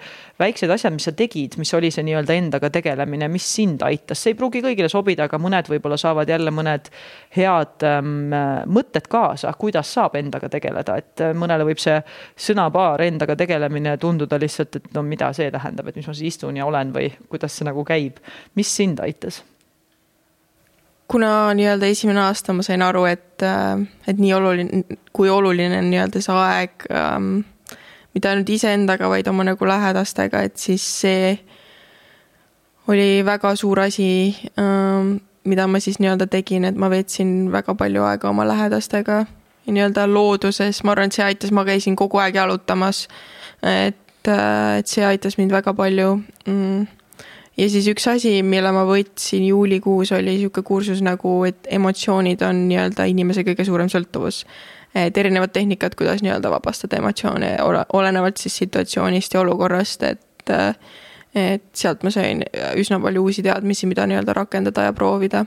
[0.43, 4.35] väiksed asjad, mis sa tegid, mis oli see nii-öelda endaga tegelemine, mis sind aitas, see
[4.35, 6.91] ei pruugi kõigile sobida, aga mõned võib-olla saavad jälle mõned
[7.37, 8.35] head ähm,
[8.67, 11.99] mõtted kaasa, kuidas saab endaga tegeleda, et mõnele võib see
[12.49, 16.35] sõnapaar endaga tegelemine olemine tunduda lihtsalt, et no mida see tähendab, et mis ma siis
[16.35, 18.19] istun ja olen või kuidas see nagu käib.
[18.57, 19.43] mis sind aitas?
[21.09, 25.91] kuna nii-öelda esimene aasta ma sain aru, et, äh, et nii oluline, kui oluline on
[25.91, 27.39] nii-öelda see aeg ähm,,
[28.15, 31.39] mitte ainult iseendaga, vaid oma nagu lähedastega, et siis see
[32.89, 38.05] oli väga suur asi ähm,, mida ma siis nii-öelda tegin, et ma veetsin väga palju
[38.05, 39.25] aega oma lähedastega
[39.69, 44.79] nii-öelda looduses, ma arvan, et see aitas, ma käisin kogu aeg jalutamas äh, et, äh,
[44.79, 46.15] et see aitas mind väga palju
[46.47, 46.87] mm.
[47.59, 52.67] ja siis üks asi, mille ma võtsin juulikuus, oli niisugune kursus nagu, et emotsioonid on
[52.71, 54.45] nii-öelda inimese kõige suurem sõltuvus.
[54.95, 57.57] et erinevad tehnikad, kuidas nii-öelda vabastada emotsioone,
[57.93, 60.75] olenevalt siis situatsioonist ja olukorrast, et äh,
[61.37, 62.43] et sealt ma sain
[62.81, 65.45] üsna palju uusi teadmisi, mida nii-öelda rakendada ja proovida.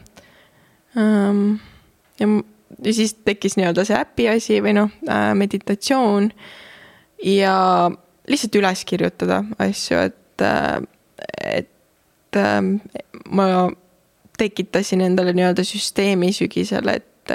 [0.98, 1.56] Ähm,
[2.20, 2.28] ja,
[2.92, 6.32] siis tekkis nii-öelda see äpi asi või noh, äh, meditatsioon
[7.24, 7.92] ja
[8.30, 10.46] lihtsalt üles kirjutada asju, et,
[11.46, 12.40] et
[13.30, 13.48] ma
[14.42, 17.34] tekitasin endale nii-öelda süsteemi sügisel, et,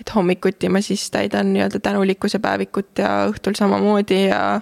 [0.00, 4.60] et hommikuti ma siis täidan nii-öelda tänulikkuse päevikut ja õhtul samamoodi ja,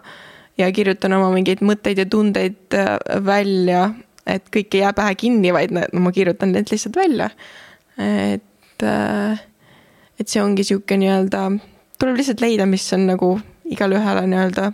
[0.59, 2.79] ja kirjutan oma mingeid mõtteid ja tundeid
[3.27, 3.91] välja,
[4.27, 7.31] et kõik ei jää pähe kinni, vaid ma kirjutan need lihtsalt välja.
[8.01, 8.87] et,
[10.21, 11.47] et see ongi sihuke nii-öelda,
[12.01, 13.35] tuleb lihtsalt leida, mis on nagu
[13.71, 14.73] igale ühele nii-öelda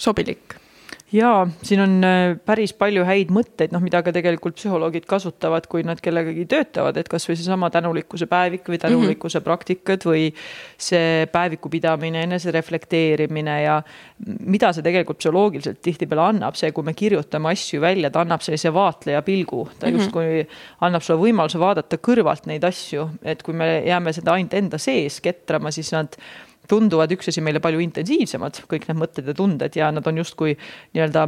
[0.00, 0.60] sobilik
[1.12, 5.82] jaa, siin on äh, päris palju häid mõtteid, noh, mida ka tegelikult psühholoogid kasutavad, kui
[5.86, 9.48] nad kellegagi töötavad, et kasvõi seesama tänulikkuse päevik või tänulikkuse mm -hmm.
[9.48, 10.28] praktikad või
[10.78, 13.80] see päeviku pidamine, enesereflekteerimine ja
[14.26, 18.72] mida see tegelikult psühholoogiliselt tihtipeale annab, see, kui me kirjutame asju välja, ta annab sellise
[18.74, 19.98] vaatleja pilgu, ta mm -hmm.
[19.98, 20.46] justkui
[20.80, 25.20] annab sulle võimaluse vaadata kõrvalt neid asju, et kui me jääme seda ainult enda sees
[25.20, 26.14] ketrama, siis nad
[26.70, 30.54] tunduvad üksteise meile palju intensiivsemad, kõik need mõtted ja tunded ja nad on justkui
[30.94, 31.26] nii-öelda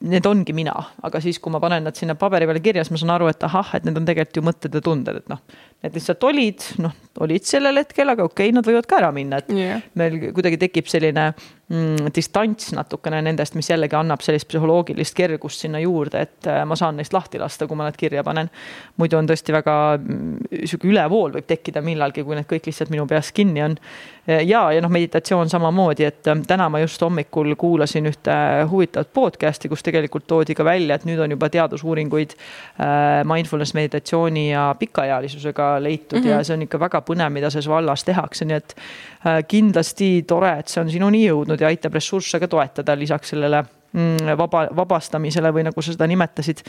[0.00, 0.72] need ongi mina,
[1.04, 3.44] aga siis, kui ma panen nad sinna paberi peale kirja, siis ma saan aru, et
[3.44, 5.42] ahah, et need on tegelikult ju mõtted ja tunded, et noh,
[5.80, 6.92] need lihtsalt olid, noh,
[7.24, 9.80] olid sellel hetkel, aga okei okay,, nad võivad ka ära minna, et yeah.
[9.98, 15.80] meil kuidagi tekib selline mm, distants natukene nendest, mis jällegi annab sellist psühholoogilist kergust sinna
[15.80, 18.52] juurde, et äh, ma saan neist lahti lasta, kui ma nad kirja panen.
[19.00, 23.08] muidu on tõesti väga mm, sihuke ülevool võib tekkida millalgi, kui need kõik lihtsalt minu
[23.08, 23.78] peas kinni on
[24.26, 28.36] ja, ja noh, meditatsioon samamoodi, et ähm, täna ma just hommikul kuulasin ühte
[28.70, 34.50] huvitavat podcast'i, kus tegelikult toodi ka välja, et nüüd on juba teadusuuringuid äh, mindfulness meditatsiooni
[34.50, 36.28] ja pikaealisusega leitud mm -hmm.
[36.30, 36.44] ja mhm.
[36.44, 40.68] see on ikka väga põnev, mida selles vallas tehakse, nii et äh, kindlasti tore, et
[40.68, 45.66] see on sinuni jõudnud ja aitab ressursse ka toetada lisaks sellele mm, vaba, vabastamisele või
[45.68, 46.62] nagu sa seda nimetasid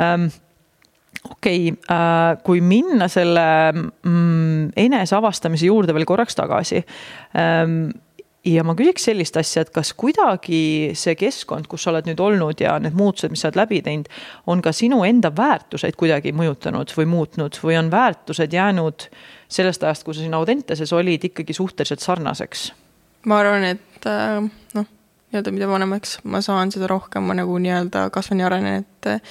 [0.00, 0.28] ähm,
[1.30, 6.84] okei okay,, äh, kui minna selle mm, eneseavastamise juurde veel korraks tagasi
[7.36, 7.90] ähm,
[8.44, 12.60] ja ma küsiks sellist asja, et kas kuidagi see keskkond, kus sa oled nüüd olnud
[12.60, 14.10] ja need muutused, mis sa oled läbi teinud,
[14.50, 19.08] on ka sinu enda väärtuseid kuidagi mõjutanud või muutnud või on väärtused jäänud
[19.48, 22.72] sellest ajast, kui sa siin Audenteses olid, ikkagi suhteliselt sarnaseks?
[23.24, 24.42] ma arvan, et äh,
[24.76, 24.88] noh,
[25.32, 29.30] nii-öelda mida vanemaks ma saan, seda rohkem ma nagu nii-öelda kasvan ja arenen, et,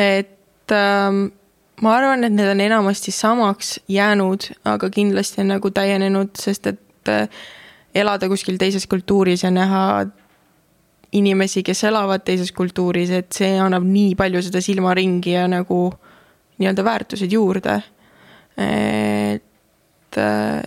[0.00, 1.26] et ähm,
[1.84, 7.12] ma arvan, et need on enamasti samaks jäänud, aga kindlasti on nagu täienenud, sest et
[7.12, 7.28] äh,
[7.96, 10.06] elada kuskil teises kultuuris ja näha
[11.16, 15.80] inimesi, kes elavad teises kultuuris, et see annab nii palju seda silmaringi ja nagu
[16.60, 17.82] nii-öelda väärtuseid juurde.
[18.56, 20.18] et,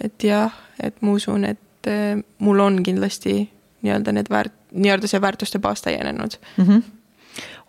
[0.04, 0.54] et jah,
[0.84, 3.42] et ma usun, et äh, mul on kindlasti
[3.82, 6.66] nii-öelda need väärt-, nii-öelda see väärtuste baas täienenud mm.
[6.66, 6.99] -hmm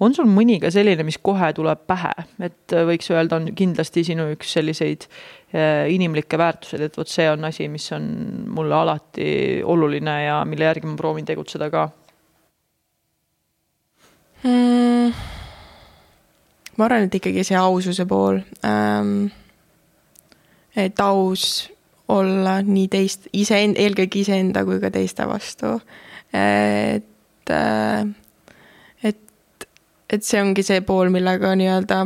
[0.00, 4.04] on sul mõni ka selline, mis kohe tuleb pähe, et äh, võiks öelda, on kindlasti
[4.06, 8.06] sinu üks selliseid äh, inimlikke väärtuseid, et vot see on asi, mis on
[8.54, 9.32] mulle alati
[9.64, 11.88] oluline ja mille järgi ma proovin tegutseda ka
[14.44, 15.12] mm.?
[16.76, 19.28] ma arvan, et ikkagi see aususe pool ähm,.
[20.76, 21.68] et aus
[22.10, 25.76] olla nii teist, iseend-, eelkõige iseenda kui ka teiste vastu.
[26.34, 28.06] et, äh,
[30.10, 32.00] et, see ongi see pool, millega nii-öelda,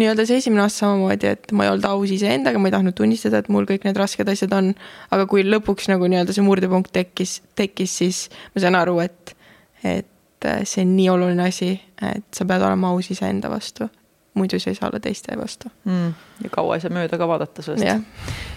[0.00, 3.42] nii-öelda see esimene aasta samamoodi, et ma ei olnud aus iseendaga, ma ei tahtnud tunnistada,
[3.42, 4.72] et mul kõik need rasked asjad on.
[5.14, 8.22] aga kui lõpuks nagu nii-öelda see murdepunkt tekkis, tekkis, siis
[8.54, 9.36] ma sain aru, et,
[9.82, 13.90] et äh, see on nii oluline asi, et sa pead olema aus iseenda vastu
[14.34, 16.14] muidu sa ei saa olla teiste vastu mm,.
[16.44, 18.00] ja kaua ei saa mööda ka vaadata sellest yeah..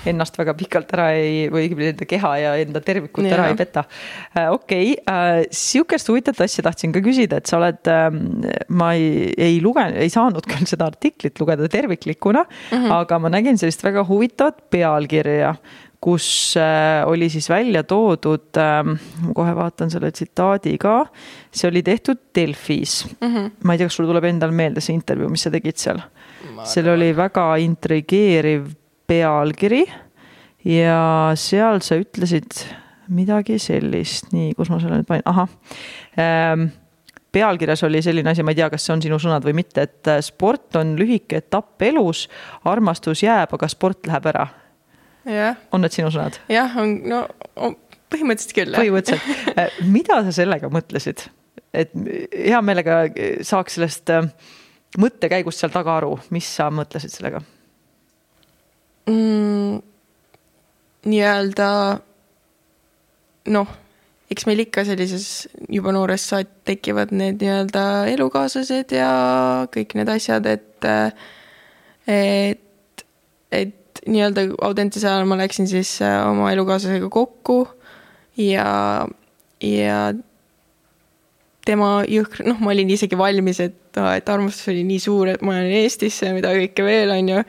[0.10, 3.38] ennast väga pikalt ära ei, või õigemini enda keha ja enda tervikut yeah.
[3.38, 4.50] ära ei peta äh,.
[4.54, 8.08] okei okay, äh,, sihukest huvitavat asja tahtsin ka küsida, et sa oled äh,,
[8.70, 12.96] ma ei, ei lugenud, ei saanud küll seda artiklit lugeda terviklikuna mm, -hmm.
[12.98, 15.56] aga ma nägin sellist väga huvitavat pealkirja
[16.02, 18.96] kus äh, oli siis välja toodud, ähm,
[19.36, 21.00] kohe vaatan selle tsitaadi ka,
[21.52, 23.28] see oli tehtud Delfis mm.
[23.28, 23.52] -hmm.
[23.64, 26.02] ma ei tea, kas sul tuleb endal meelde see intervjuu, mis sa tegid seal?
[26.64, 28.70] seal oli väga intrigeeriv
[29.08, 29.86] pealkiri
[30.66, 32.66] ja seal sa ütlesid
[33.08, 35.50] midagi sellist, nii, kus ma selle nüüd panin, ahah
[36.20, 36.70] ähm,
[37.32, 40.14] pealkirjas oli selline asi, ma ei tea, kas see on sinu sõnad või mitte, et
[40.14, 42.28] äh, sport on lühike etapp elus,
[42.70, 44.48] armastus jääb, aga sport läheb ära
[45.28, 46.40] on need sinu sõnad?
[46.52, 47.24] jah, on, no
[47.56, 47.76] on,
[48.14, 48.78] põhimõtteliselt küll.
[48.78, 51.28] põhimõtteliselt, äh, mida sa sellega mõtlesid?
[51.78, 51.92] et
[52.32, 53.04] hea meelega
[53.46, 54.30] saaks sellest äh,
[55.02, 57.44] mõttekäigust seal taga aru, mis sa mõtlesid sellega
[59.12, 59.82] mm,?
[61.08, 61.70] nii-öelda
[63.54, 63.74] noh,
[64.32, 69.12] eks meil ikka sellises juba noorest saati tekivad need nii-öelda elukaaslased ja
[69.74, 70.88] kõik need asjad, et
[72.08, 73.04] et,
[73.52, 77.64] et nii-öelda Audentese ajal ma läksin siis äh, oma elukaaslasega kokku
[78.38, 79.08] ja,
[79.64, 80.02] ja
[81.68, 85.58] tema jõhkr, noh, ma olin isegi valmis, et, et armastus oli nii suur, et ma
[85.58, 87.42] olen Eestisse ja mida kõike veel, on ju.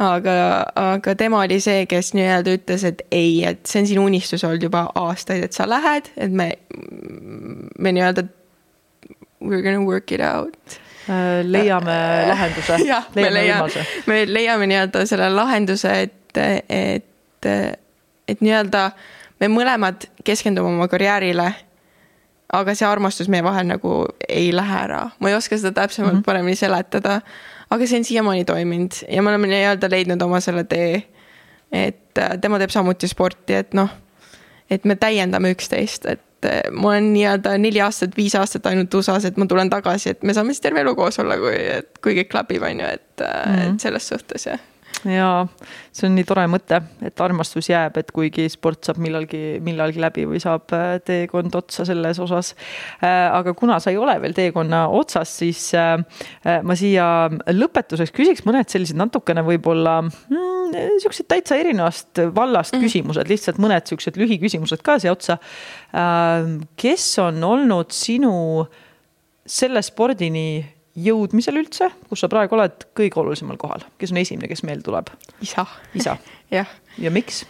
[0.00, 0.34] aga,
[0.80, 4.68] aga tema oli see, kes nii-öelda ütles, et ei, et see on sinu unistus olnud
[4.68, 6.52] juba aastaid, et sa lähed, et me,
[7.78, 8.28] me nii-öelda
[9.40, 10.80] we are gonna work it out
[11.42, 11.96] leiame
[12.28, 12.76] lahenduse.
[12.90, 16.38] jah, me leiame, me leiame nii-öelda selle lahenduse, et,
[16.68, 17.48] et,
[18.28, 18.90] et nii-öelda
[19.40, 21.50] me mõlemad keskendume oma karjäärile.
[22.52, 23.92] aga see armastus meie vahel nagu
[24.28, 26.24] ei lähe ära, ma ei oska seda täpsemalt mm -hmm.
[26.26, 27.20] paremini seletada.
[27.70, 31.02] aga see on siiamaani toiminud ja me oleme nii-öelda leidnud oma selle tee.
[31.72, 33.90] et äh, tema teeb samuti sporti, et noh,
[34.70, 38.94] et me täiendame üksteist, et et eh, ma olen nii-öelda neli aastat, viis aastat ainult
[38.94, 42.02] USA-s, et ma tulen tagasi, et me saame siis terve elu koos olla, kui, et
[42.02, 43.74] kui kõik klapib, on ju, et mm, -hmm.
[43.74, 44.69] et selles suhtes jah
[45.08, 45.28] ja
[45.94, 50.26] see on nii tore mõte, et armastus jääb, et kuigi sport saab millalgi, millalgi läbi
[50.28, 52.52] või saab äh, teekond otsa selles osas.
[53.00, 55.96] Äh, aga kuna sa ei ole veel teekonna otsas, siis äh,
[56.66, 62.88] ma siia lõpetuseks küsiks mõned sellised natukene võib-olla mm, siuksed täitsa erinevast vallast mm -hmm.
[62.88, 65.38] küsimused, lihtsalt mõned siuksed lühiküsimused ka siia otsa.
[66.76, 68.66] kes on olnud sinu
[69.46, 74.64] selle spordini jõudmisel üldse, kus sa praegu oled kõige olulisemal kohal, kes on esimene, kes
[74.66, 75.10] meelde tuleb?
[75.44, 75.66] isa.
[75.94, 76.16] isa
[76.56, 76.70] jah.
[76.98, 77.44] ja miks?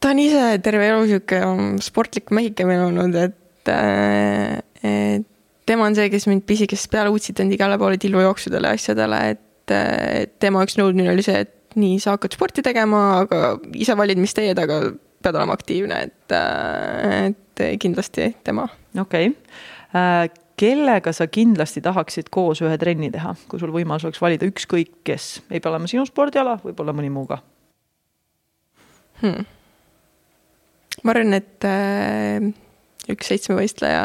[0.00, 1.42] ta on ise terve elu sihuke
[1.84, 5.28] sportlik mehike meil olnud, et, äh, et
[5.68, 10.36] tema on see, kes mind pisikesest peale utsitanud igale poole tillujooksudele ja asjadele, et, et
[10.42, 14.34] tema üks nõudmine oli see, et nii, sa hakkad sporti tegema, aga ise valid, mis
[14.36, 14.82] teed, aga
[15.22, 18.66] pead olema aktiivne, et, äh, et kindlasti tema.
[18.98, 24.46] okei okay kellega sa kindlasti tahaksid koos ühe trenni teha, kui sul võimalus oleks valida
[24.48, 27.40] ükskõik kes, ei pea olema sinu spordiala, võib-olla mõni muu ka
[29.22, 29.48] hmm.?
[31.02, 32.52] ma arvan, et äh,
[33.10, 34.04] üks seitsmevõistleja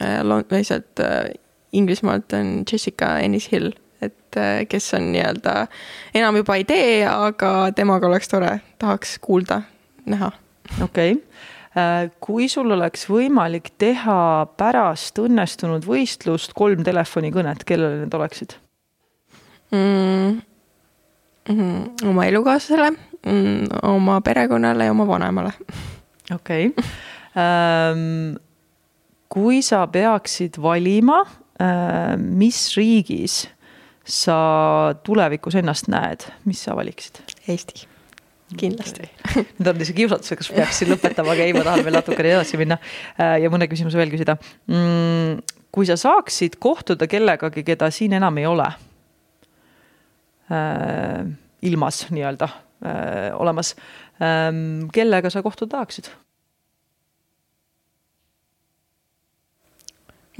[0.00, 0.18] äh,
[0.56, 1.30] lihtsalt äh,
[1.76, 3.70] Inglismaalt on Jessica Ennis-Hill,
[4.02, 5.68] et äh, kes on nii-öelda
[6.18, 9.62] enam juba ei tee, aga temaga oleks tore, tahaks kuulda,
[10.10, 10.32] näha.
[10.82, 11.58] okei okay
[12.22, 18.56] kui sul oleks võimalik teha pärast õnnestunud võistlust kolm telefonikõnet, kellele need oleksid
[19.74, 20.38] mm,?
[21.50, 25.54] Mm, oma elukaaslasele mm,, oma perekonnale ja oma vanemale.
[26.34, 26.90] okei okay.
[27.34, 28.36] ähm,.
[29.30, 33.44] kui sa peaksid valima äh,, mis riigis
[34.04, 34.40] sa
[35.06, 37.22] tulevikus ennast näed, mis sa valiksid?
[37.48, 37.89] Eesti
[38.58, 39.06] kindlasti.
[39.58, 42.58] Nüüd on see kiusatus, kas peaks siin lõpetama, aga ei, ma tahan veel natukene edasi
[42.60, 42.80] minna.
[43.14, 44.36] Äh, ja mõne küsimuse veel küsida.
[44.70, 45.42] Mm,
[45.74, 48.66] kui sa saaksid kohtuda kellegagi, keda siin enam ei ole,
[50.50, 51.28] äh,
[51.70, 53.74] ilmas nii-öelda äh, olemas,
[54.22, 56.10] ähm, kellega sa kohtuda tahaksid?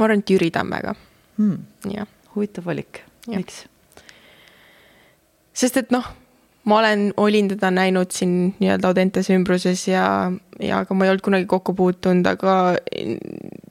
[0.00, 0.94] ma arvan, et Jüri Tammega.
[1.36, 1.66] Hmm..
[2.34, 3.66] huvitav valik, miks?
[5.52, 6.06] sest et noh,
[6.64, 11.24] ma olen, olin teda näinud siin nii-öelda Audentese ümbruses ja, ja aga ma ei olnud
[11.24, 12.56] kunagi kokku puutunud, aga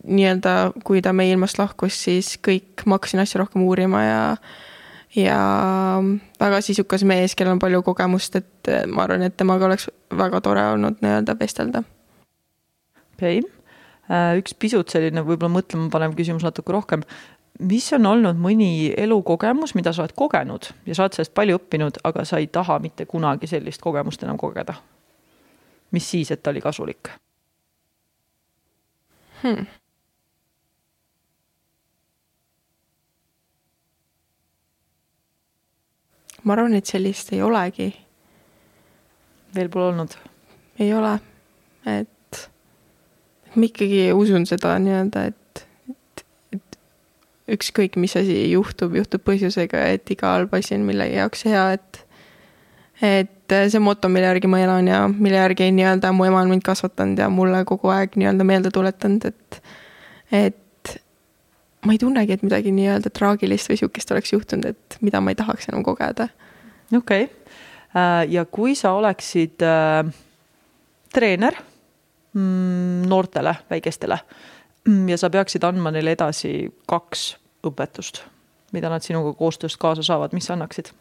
[0.09, 0.55] nii-öelda
[0.87, 4.23] kui ta meie ilmast lahkus, siis kõik, ma hakkasin asju rohkem uurima ja
[5.17, 5.37] ja
[6.39, 10.65] väga sisukas mees, kellel on palju kogemust, et ma arvan, et temaga oleks väga tore
[10.75, 11.83] olnud nii-öelda vestelda.
[13.15, 13.51] okei okay.,
[14.09, 17.05] äh, üks pisut selline võib-olla mõtlema panev küsimus natuke rohkem
[17.59, 21.99] mis on olnud mõni elukogemus, mida sa oled kogenud ja sa oled sellest palju õppinud,
[22.07, 24.79] aga sa ei taha mitte kunagi sellist kogemust enam kogeda?
[25.91, 27.09] mis siis, et ta oli kasulik
[29.43, 29.65] hmm.?
[36.43, 37.89] ma arvan, et sellist ei olegi.
[39.55, 40.15] veel pole olnud?
[40.79, 41.17] ei ole,
[41.85, 42.45] et
[43.55, 45.48] ma ikkagi usun seda nii-öelda, et
[47.55, 52.05] ükskõik, mis asi juhtub, juhtub põhjusega, et iga halb asi on millegi jaoks hea, et
[53.01, 56.65] et see moto, mille järgi ma elan ja mille järgi nii-öelda mu ema on mind
[56.67, 59.61] kasvatanud ja mulle kogu aeg nii-öelda meelde tuletanud, et
[60.35, 60.95] et
[61.85, 65.39] ma ei tunnegi, et midagi nii-öelda traagilist või sihukest oleks juhtunud, et mida ma ei
[65.39, 66.27] tahaks enam kogeda.
[66.95, 67.55] okei okay.,
[67.95, 70.03] äh, ja kui sa oleksid äh,
[71.13, 71.55] treener
[72.33, 74.19] mm, noortele, väikestele
[74.85, 77.33] ja sa peaksid andma neile edasi kaks
[77.67, 78.23] õpetust,
[78.75, 80.93] mida nad sinuga koostööst kaasa saavad, mis sa annaksid?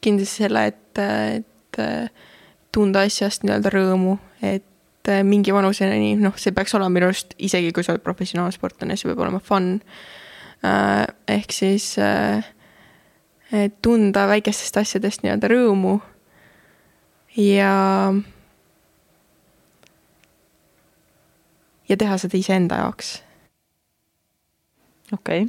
[0.00, 1.00] kindlasti selle, et,
[1.36, 1.80] et
[2.72, 7.84] tunda asjast nii-öelda rõõmu, et mingi vanuseni, noh, see peaks olema minu arust, isegi kui
[7.84, 9.74] sa oled professionaalsportlane, see peab olema fun.
[11.28, 11.94] ehk siis
[13.82, 15.98] tunda väikestest asjadest nii-öelda rõõmu
[17.40, 17.74] ja
[21.90, 23.14] ja teha seda iseenda jaoks.
[25.12, 25.48] okei okay.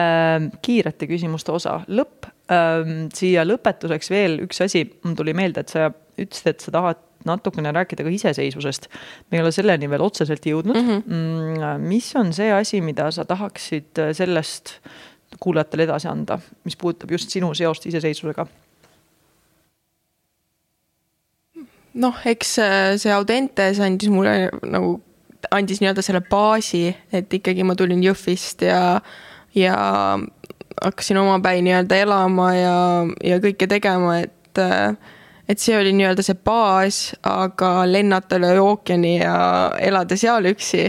[0.00, 3.08] ähm,, kiirete küsimuste osa, lõpp ähm,.
[3.14, 7.72] siia lõpetuseks veel üks asi, mul tuli meelde, et sa ütlesid, et sa tahad natukene
[7.72, 8.90] rääkida ka iseseisvusest.
[9.30, 11.00] me ei ole selleni veel otseselt jõudnud mhm.
[11.06, 11.56] mm.
[11.56, 11.88] -hmm.
[11.88, 14.78] mis on see asi, mida sa tahaksid sellest
[15.40, 18.46] kuulajatele edasi anda, mis puudutab just sinu seost iseseisvusega?
[21.94, 24.96] noh, eks äh, see Audentes andis mulle nagu
[25.50, 29.00] andis nii-öelda selle baasi, et ikkagi ma tulin Jõhvist ja,
[29.54, 29.76] ja
[30.82, 32.78] hakkasin omapäi nii-öelda elama ja,
[33.24, 34.62] ja kõike tegema, et,
[35.48, 39.36] et see oli nii-öelda see baas, aga lennata üle ookeani ja
[39.80, 40.88] elada seal üksi,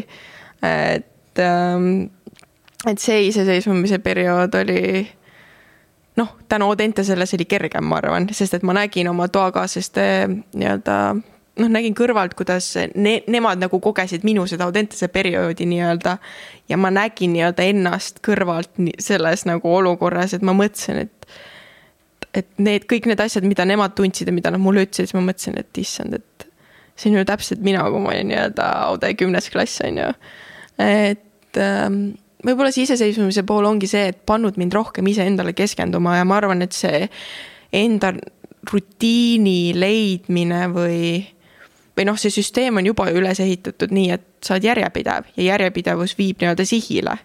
[0.65, 5.05] et, et see iseseisvumise periood oli
[6.15, 10.05] noh, tänu Audentesele see oli kergem, ma arvan, sest et ma nägin oma toakaaslaste
[10.55, 10.99] nii-öelda
[11.61, 16.17] noh, nägin kõrvalt, kuidas ne, nemad nagu kogesid minu seda Audentese perioodi nii-öelda.
[16.69, 21.37] ja ma nägin nii-öelda ennast kõrvalt selles nagu olukorras, et ma mõtlesin, et.
[22.35, 25.23] et need kõik need asjad, mida nemad tundsid ja mida nad mulle ütlesid, siis ma
[25.29, 26.47] mõtlesin, et issand, et.
[26.95, 30.11] see on ju täpselt mina, kui ma olin nii-öelda Aude kümnes klass on ju,
[30.79, 31.99] et ähm,
[32.45, 36.63] võib-olla see iseseisvumise pool ongi see, et pannud mind rohkem iseendale keskenduma ja ma arvan,
[36.65, 37.07] et see
[37.75, 38.13] enda
[38.71, 41.34] rutiini leidmine või
[41.97, 46.17] või noh, see süsteem on juba üles ehitatud nii, et sa oled järjepidev ja järjepidevus
[46.17, 47.17] viib nii-öelda sihile.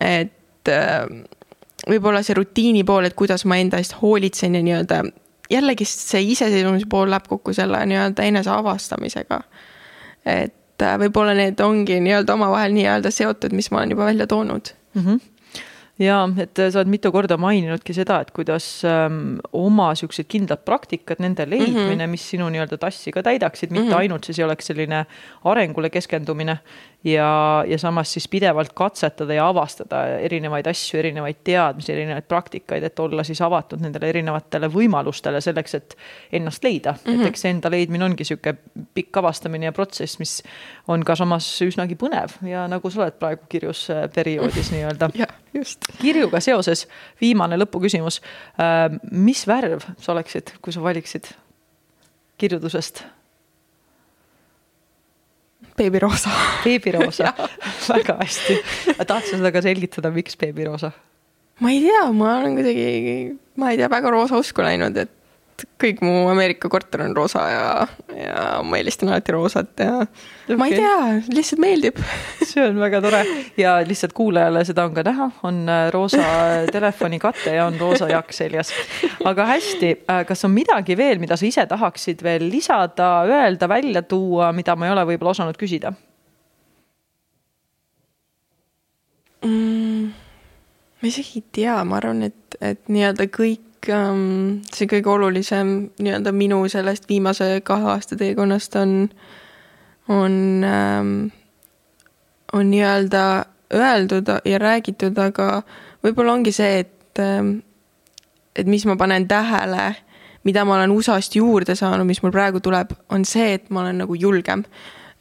[0.00, 1.06] et äh,
[1.88, 5.02] võib-olla see rutiini pool, et kuidas ma enda eest hoolitsen ja nii-öelda
[5.50, 9.42] jällegi see iseseisvumise pool läheb kokku selle nii-öelda enese avastamisega.
[10.26, 14.74] et äh, võib-olla need ongi nii-öelda omavahel nii-öelda seotud, mis ma olen juba välja toonud
[14.94, 15.04] mm.
[15.04, 15.29] -hmm
[16.00, 21.20] ja et sa oled mitu korda maininudki seda, et kuidas ähm, oma siuksed kindlad praktikad,
[21.20, 22.14] nende leidmine mm, -hmm.
[22.14, 23.98] mis sinu nii-öelda tassi ka täidaksid, mitte mm -hmm.
[23.98, 25.04] ainult siis ei oleks selline
[25.44, 26.58] arengule keskendumine
[27.04, 33.00] ja, ja samas siis pidevalt katsetada ja avastada erinevaid asju, erinevaid teadmisi, erinevaid praktikaid, et
[33.00, 35.96] olla siis avatud nendele erinevatele võimalustele selleks, et
[36.32, 37.12] ennast leida mm.
[37.12, 37.20] -hmm.
[37.20, 38.54] et eks see enda leidmine ongi sihuke
[38.94, 40.42] pikk avastamine ja protsess, mis
[40.88, 45.10] on ka samas üsnagi põnev ja nagu sa oled praegu kirjus äh, perioodis nii-öelda.
[45.14, 45.88] jah, just.
[46.00, 46.88] kirjuga seoses
[47.20, 48.20] viimane lõpuküsimus.
[48.60, 51.32] Äh, mis värv sa oleksid, kui sa valiksid
[52.38, 53.04] kirjudusest
[55.80, 56.32] beebiroosa.
[56.64, 57.32] beebiroosa
[57.88, 58.58] väga hästi.
[59.00, 60.92] tahad sa seda ka selgitada, miks beebiroosa?
[61.60, 62.84] ma ei tea, ma olen kuidagi,
[63.60, 65.12] ma ei tea, väga roosa usku läinud, et
[65.80, 67.64] kõik mu Ameerika korter on roosa ja,
[68.16, 70.58] ja ma eelistan alati roosat ja okay.
[70.60, 70.96] ma ei tea,
[71.32, 72.00] lihtsalt meeldib.
[72.50, 73.22] see on väga tore
[73.60, 76.26] ja lihtsalt kuulajale seda on ka näha, on äh, roosa
[76.76, 78.74] telefonikate ja on roosa jakk seljas.
[79.24, 84.02] aga hästi, äh, kas on midagi veel, mida sa ise tahaksid veel lisada, öelda, välja
[84.02, 85.94] tuua, mida ma ei ole võib-olla osanud küsida
[89.44, 90.12] mm.?
[91.00, 96.32] ma isegi ei tea, ma arvan, et, et nii-öelda kõik ähm, see kõige olulisem nii-öelda
[96.36, 99.08] minu sellest viimase kahe aasta teekonnast on,
[100.08, 101.14] on ähm,,
[102.52, 103.24] on nii-öelda
[103.74, 105.62] öeldud ja räägitud, aga
[106.04, 107.60] võib-olla ongi see, et ähm,,
[108.56, 109.94] et mis ma panen tähele,
[110.44, 114.02] mida ma olen USA-st juurde saanud, mis mul praegu tuleb, on see, et ma olen
[114.04, 114.64] nagu julgem.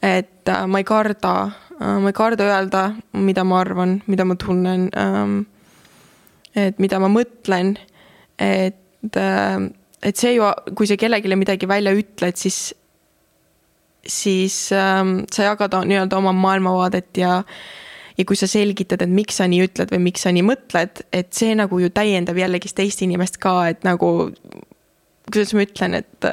[0.01, 1.34] et äh, ma ei karda
[1.82, 2.84] äh,, ma ei karda öelda,
[3.14, 5.41] mida ma arvan, mida ma tunnen ähm,,
[6.55, 7.76] et mida ma mõtlen,
[8.40, 9.70] et äh,,
[10.04, 12.74] et see ju, kui sa kellelegi midagi välja ütled, siis,
[14.08, 17.42] siis ähm, sa jagad nii-öelda oma maailmavaadet ja
[18.20, 21.30] ja kui sa selgitad, et miks sa nii ütled või miks sa nii mõtled, et
[21.36, 24.10] see nagu ju täiendab jällegist teist inimest ka, et nagu
[25.30, 26.28] kuidas ma ütlen, et,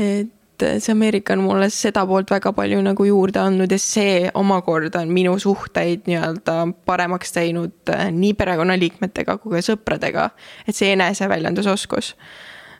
[0.00, 0.30] et
[0.78, 5.12] see Ameerika on mulle seda poolt väga palju nagu juurde andnud ja see omakorda on
[5.14, 6.56] minu suhteid nii-öelda
[6.88, 10.30] paremaks teinud eh, nii perekonnaliikmetega kui ka sõpradega.
[10.66, 12.14] et see eneseväljendusoskus,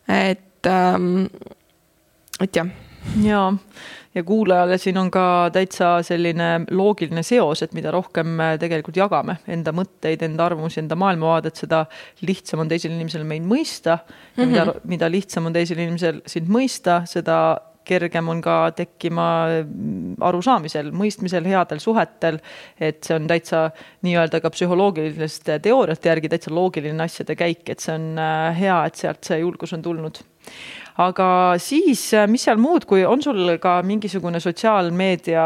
[0.09, 1.27] et ähm,,
[2.41, 2.69] et jah.
[3.25, 3.49] jaa
[4.15, 9.73] ja kuulajale siin on ka täitsa selline loogiline seos, et mida rohkem tegelikult jagame enda
[9.77, 11.85] mõtteid, enda arvamusi, enda maailmavaadet, seda
[12.27, 14.51] lihtsam on teisel inimesel meid mõista ja mm -hmm.
[14.51, 14.89] mida, mhm.
[14.95, 17.37] mida lihtsam on teisel inimesel sind mõista, seda
[17.85, 19.27] kergem on ka tekkima
[20.27, 22.41] arusaamisel, mõistmisel, headel suhetel.
[22.81, 23.71] et see on täitsa
[24.07, 29.01] nii-öelda ka psühholoogiliste teooriate järgi täitsa loogiline asjade käik, et see on äh, hea, et
[29.01, 30.23] sealt see julgus on tulnud
[31.01, 31.29] aga
[31.61, 35.45] siis, äh, mis seal muud, kui on sul ka mingisugune sotsiaalmeedia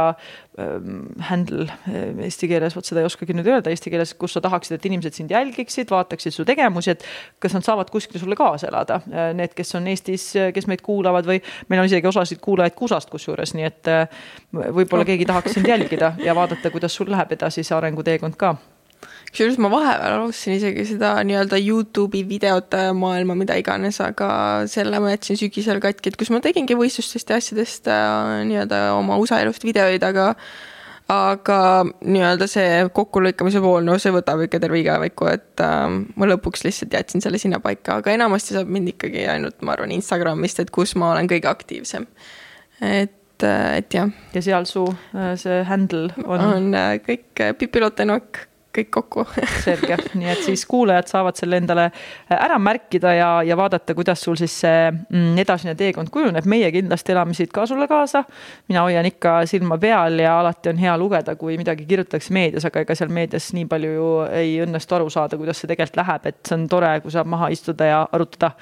[0.59, 4.43] ähm, handle äh, eesti keeles, vot seda ei oskagi nüüd öelda eesti keeles, kus sa
[4.45, 7.07] tahaksid, et inimesed sind jälgiksid, vaataksid su tegevusi, et
[7.43, 11.29] kas nad saavad kuskil sulle kaasa elada, äh, need, kes on Eestis, kes meid kuulavad
[11.29, 11.41] või
[11.71, 13.91] meil on isegi osasid kuulajaid Kuusast kusjuures, nii et
[14.53, 18.57] võib-olla keegi tahaks sind jälgida ja vaadata, kuidas sul läheb edasi see arenguteekond ka
[19.35, 24.29] kusjuures ma vahepeal alustasin isegi seda nii-öelda Youtube'i videote maailma, mida iganes, aga
[24.71, 29.19] selle ma jätsin sügisel katki, et kus ma tegingi võistlustest ja asjadest äh, nii-öelda oma
[29.19, 30.31] USA elust videoid, aga
[31.11, 36.63] aga nii-öelda see kokkulõikamise pool, no see võtab ikka terve igaviku, et äh, ma lõpuks
[36.69, 40.95] lihtsalt jätsin selle sinnapaika, aga enamasti saab mind ikkagi ainult, ma arvan, Instagramist, et kus
[40.95, 42.07] ma olen kõige aktiivsem.
[42.79, 44.15] et äh, et jah.
[44.31, 46.51] ja seal su äh, see handle on?
[46.55, 49.25] on kõik Pipi Lottenokk kõik kokku
[49.65, 54.23] selge, nii et siis kuulajad saavad selle endale äh, ära märkida ja, ja vaadata, kuidas
[54.25, 56.49] sul siis see mm, edasine teekond kujuneb.
[56.51, 58.25] meie kindlasti elame siit ka sulle kaasa.
[58.69, 62.85] mina hoian ikka silma peal ja alati on hea lugeda, kui midagi kirjutatakse meedias, aga
[62.85, 66.41] ega seal meedias nii palju ju ei õnnestu aru saada, kuidas see tegelikult läheb, et
[66.49, 68.55] see on tore, kui saab maha istuda ja arutada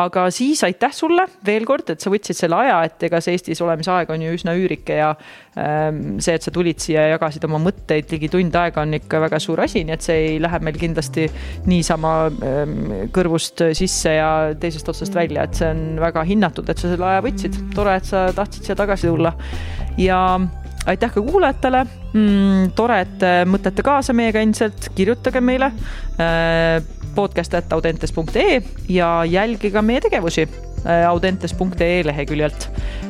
[0.00, 3.62] aga siis aitäh sulle veel kord, et sa võtsid selle aja, et ega see Eestis
[3.62, 5.12] olemise aeg on ju üsna üürike ja
[5.60, 9.22] ähm, see, et sa tulid siia ja jagasid oma mõtteid ligi tund aega on ikka
[9.26, 11.28] väga suur asi, nii et see ei lähe meil kindlasti
[11.70, 12.76] niisama ähm,
[13.14, 14.30] kõrvust sisse ja
[14.60, 17.62] teisest otsast välja, et see on väga hinnatud, et sa selle aja võtsid.
[17.74, 19.34] tore, et sa tahtsid siia tagasi tulla
[20.00, 20.20] ja
[20.86, 22.74] aitäh ka kuulajatele mm,.
[22.76, 25.72] tore, et mõtlete kaasa meiega endiselt, kirjutage meile
[26.20, 26.82] äh,
[27.14, 30.48] podcast.audentes.ee ja jälgige meie tegevusi
[30.86, 32.68] äh, audentes.ee leheküljelt.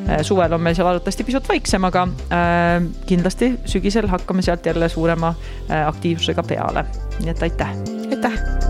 [0.09, 4.89] Äh, suvel on meil seal arvatavasti pisut vaiksem, aga äh, kindlasti sügisel hakkame sealt jälle
[4.89, 5.33] suurema
[5.85, 6.85] aktiivsusega peale.
[7.19, 7.75] nii et aitäh.
[8.11, 8.64] aitäh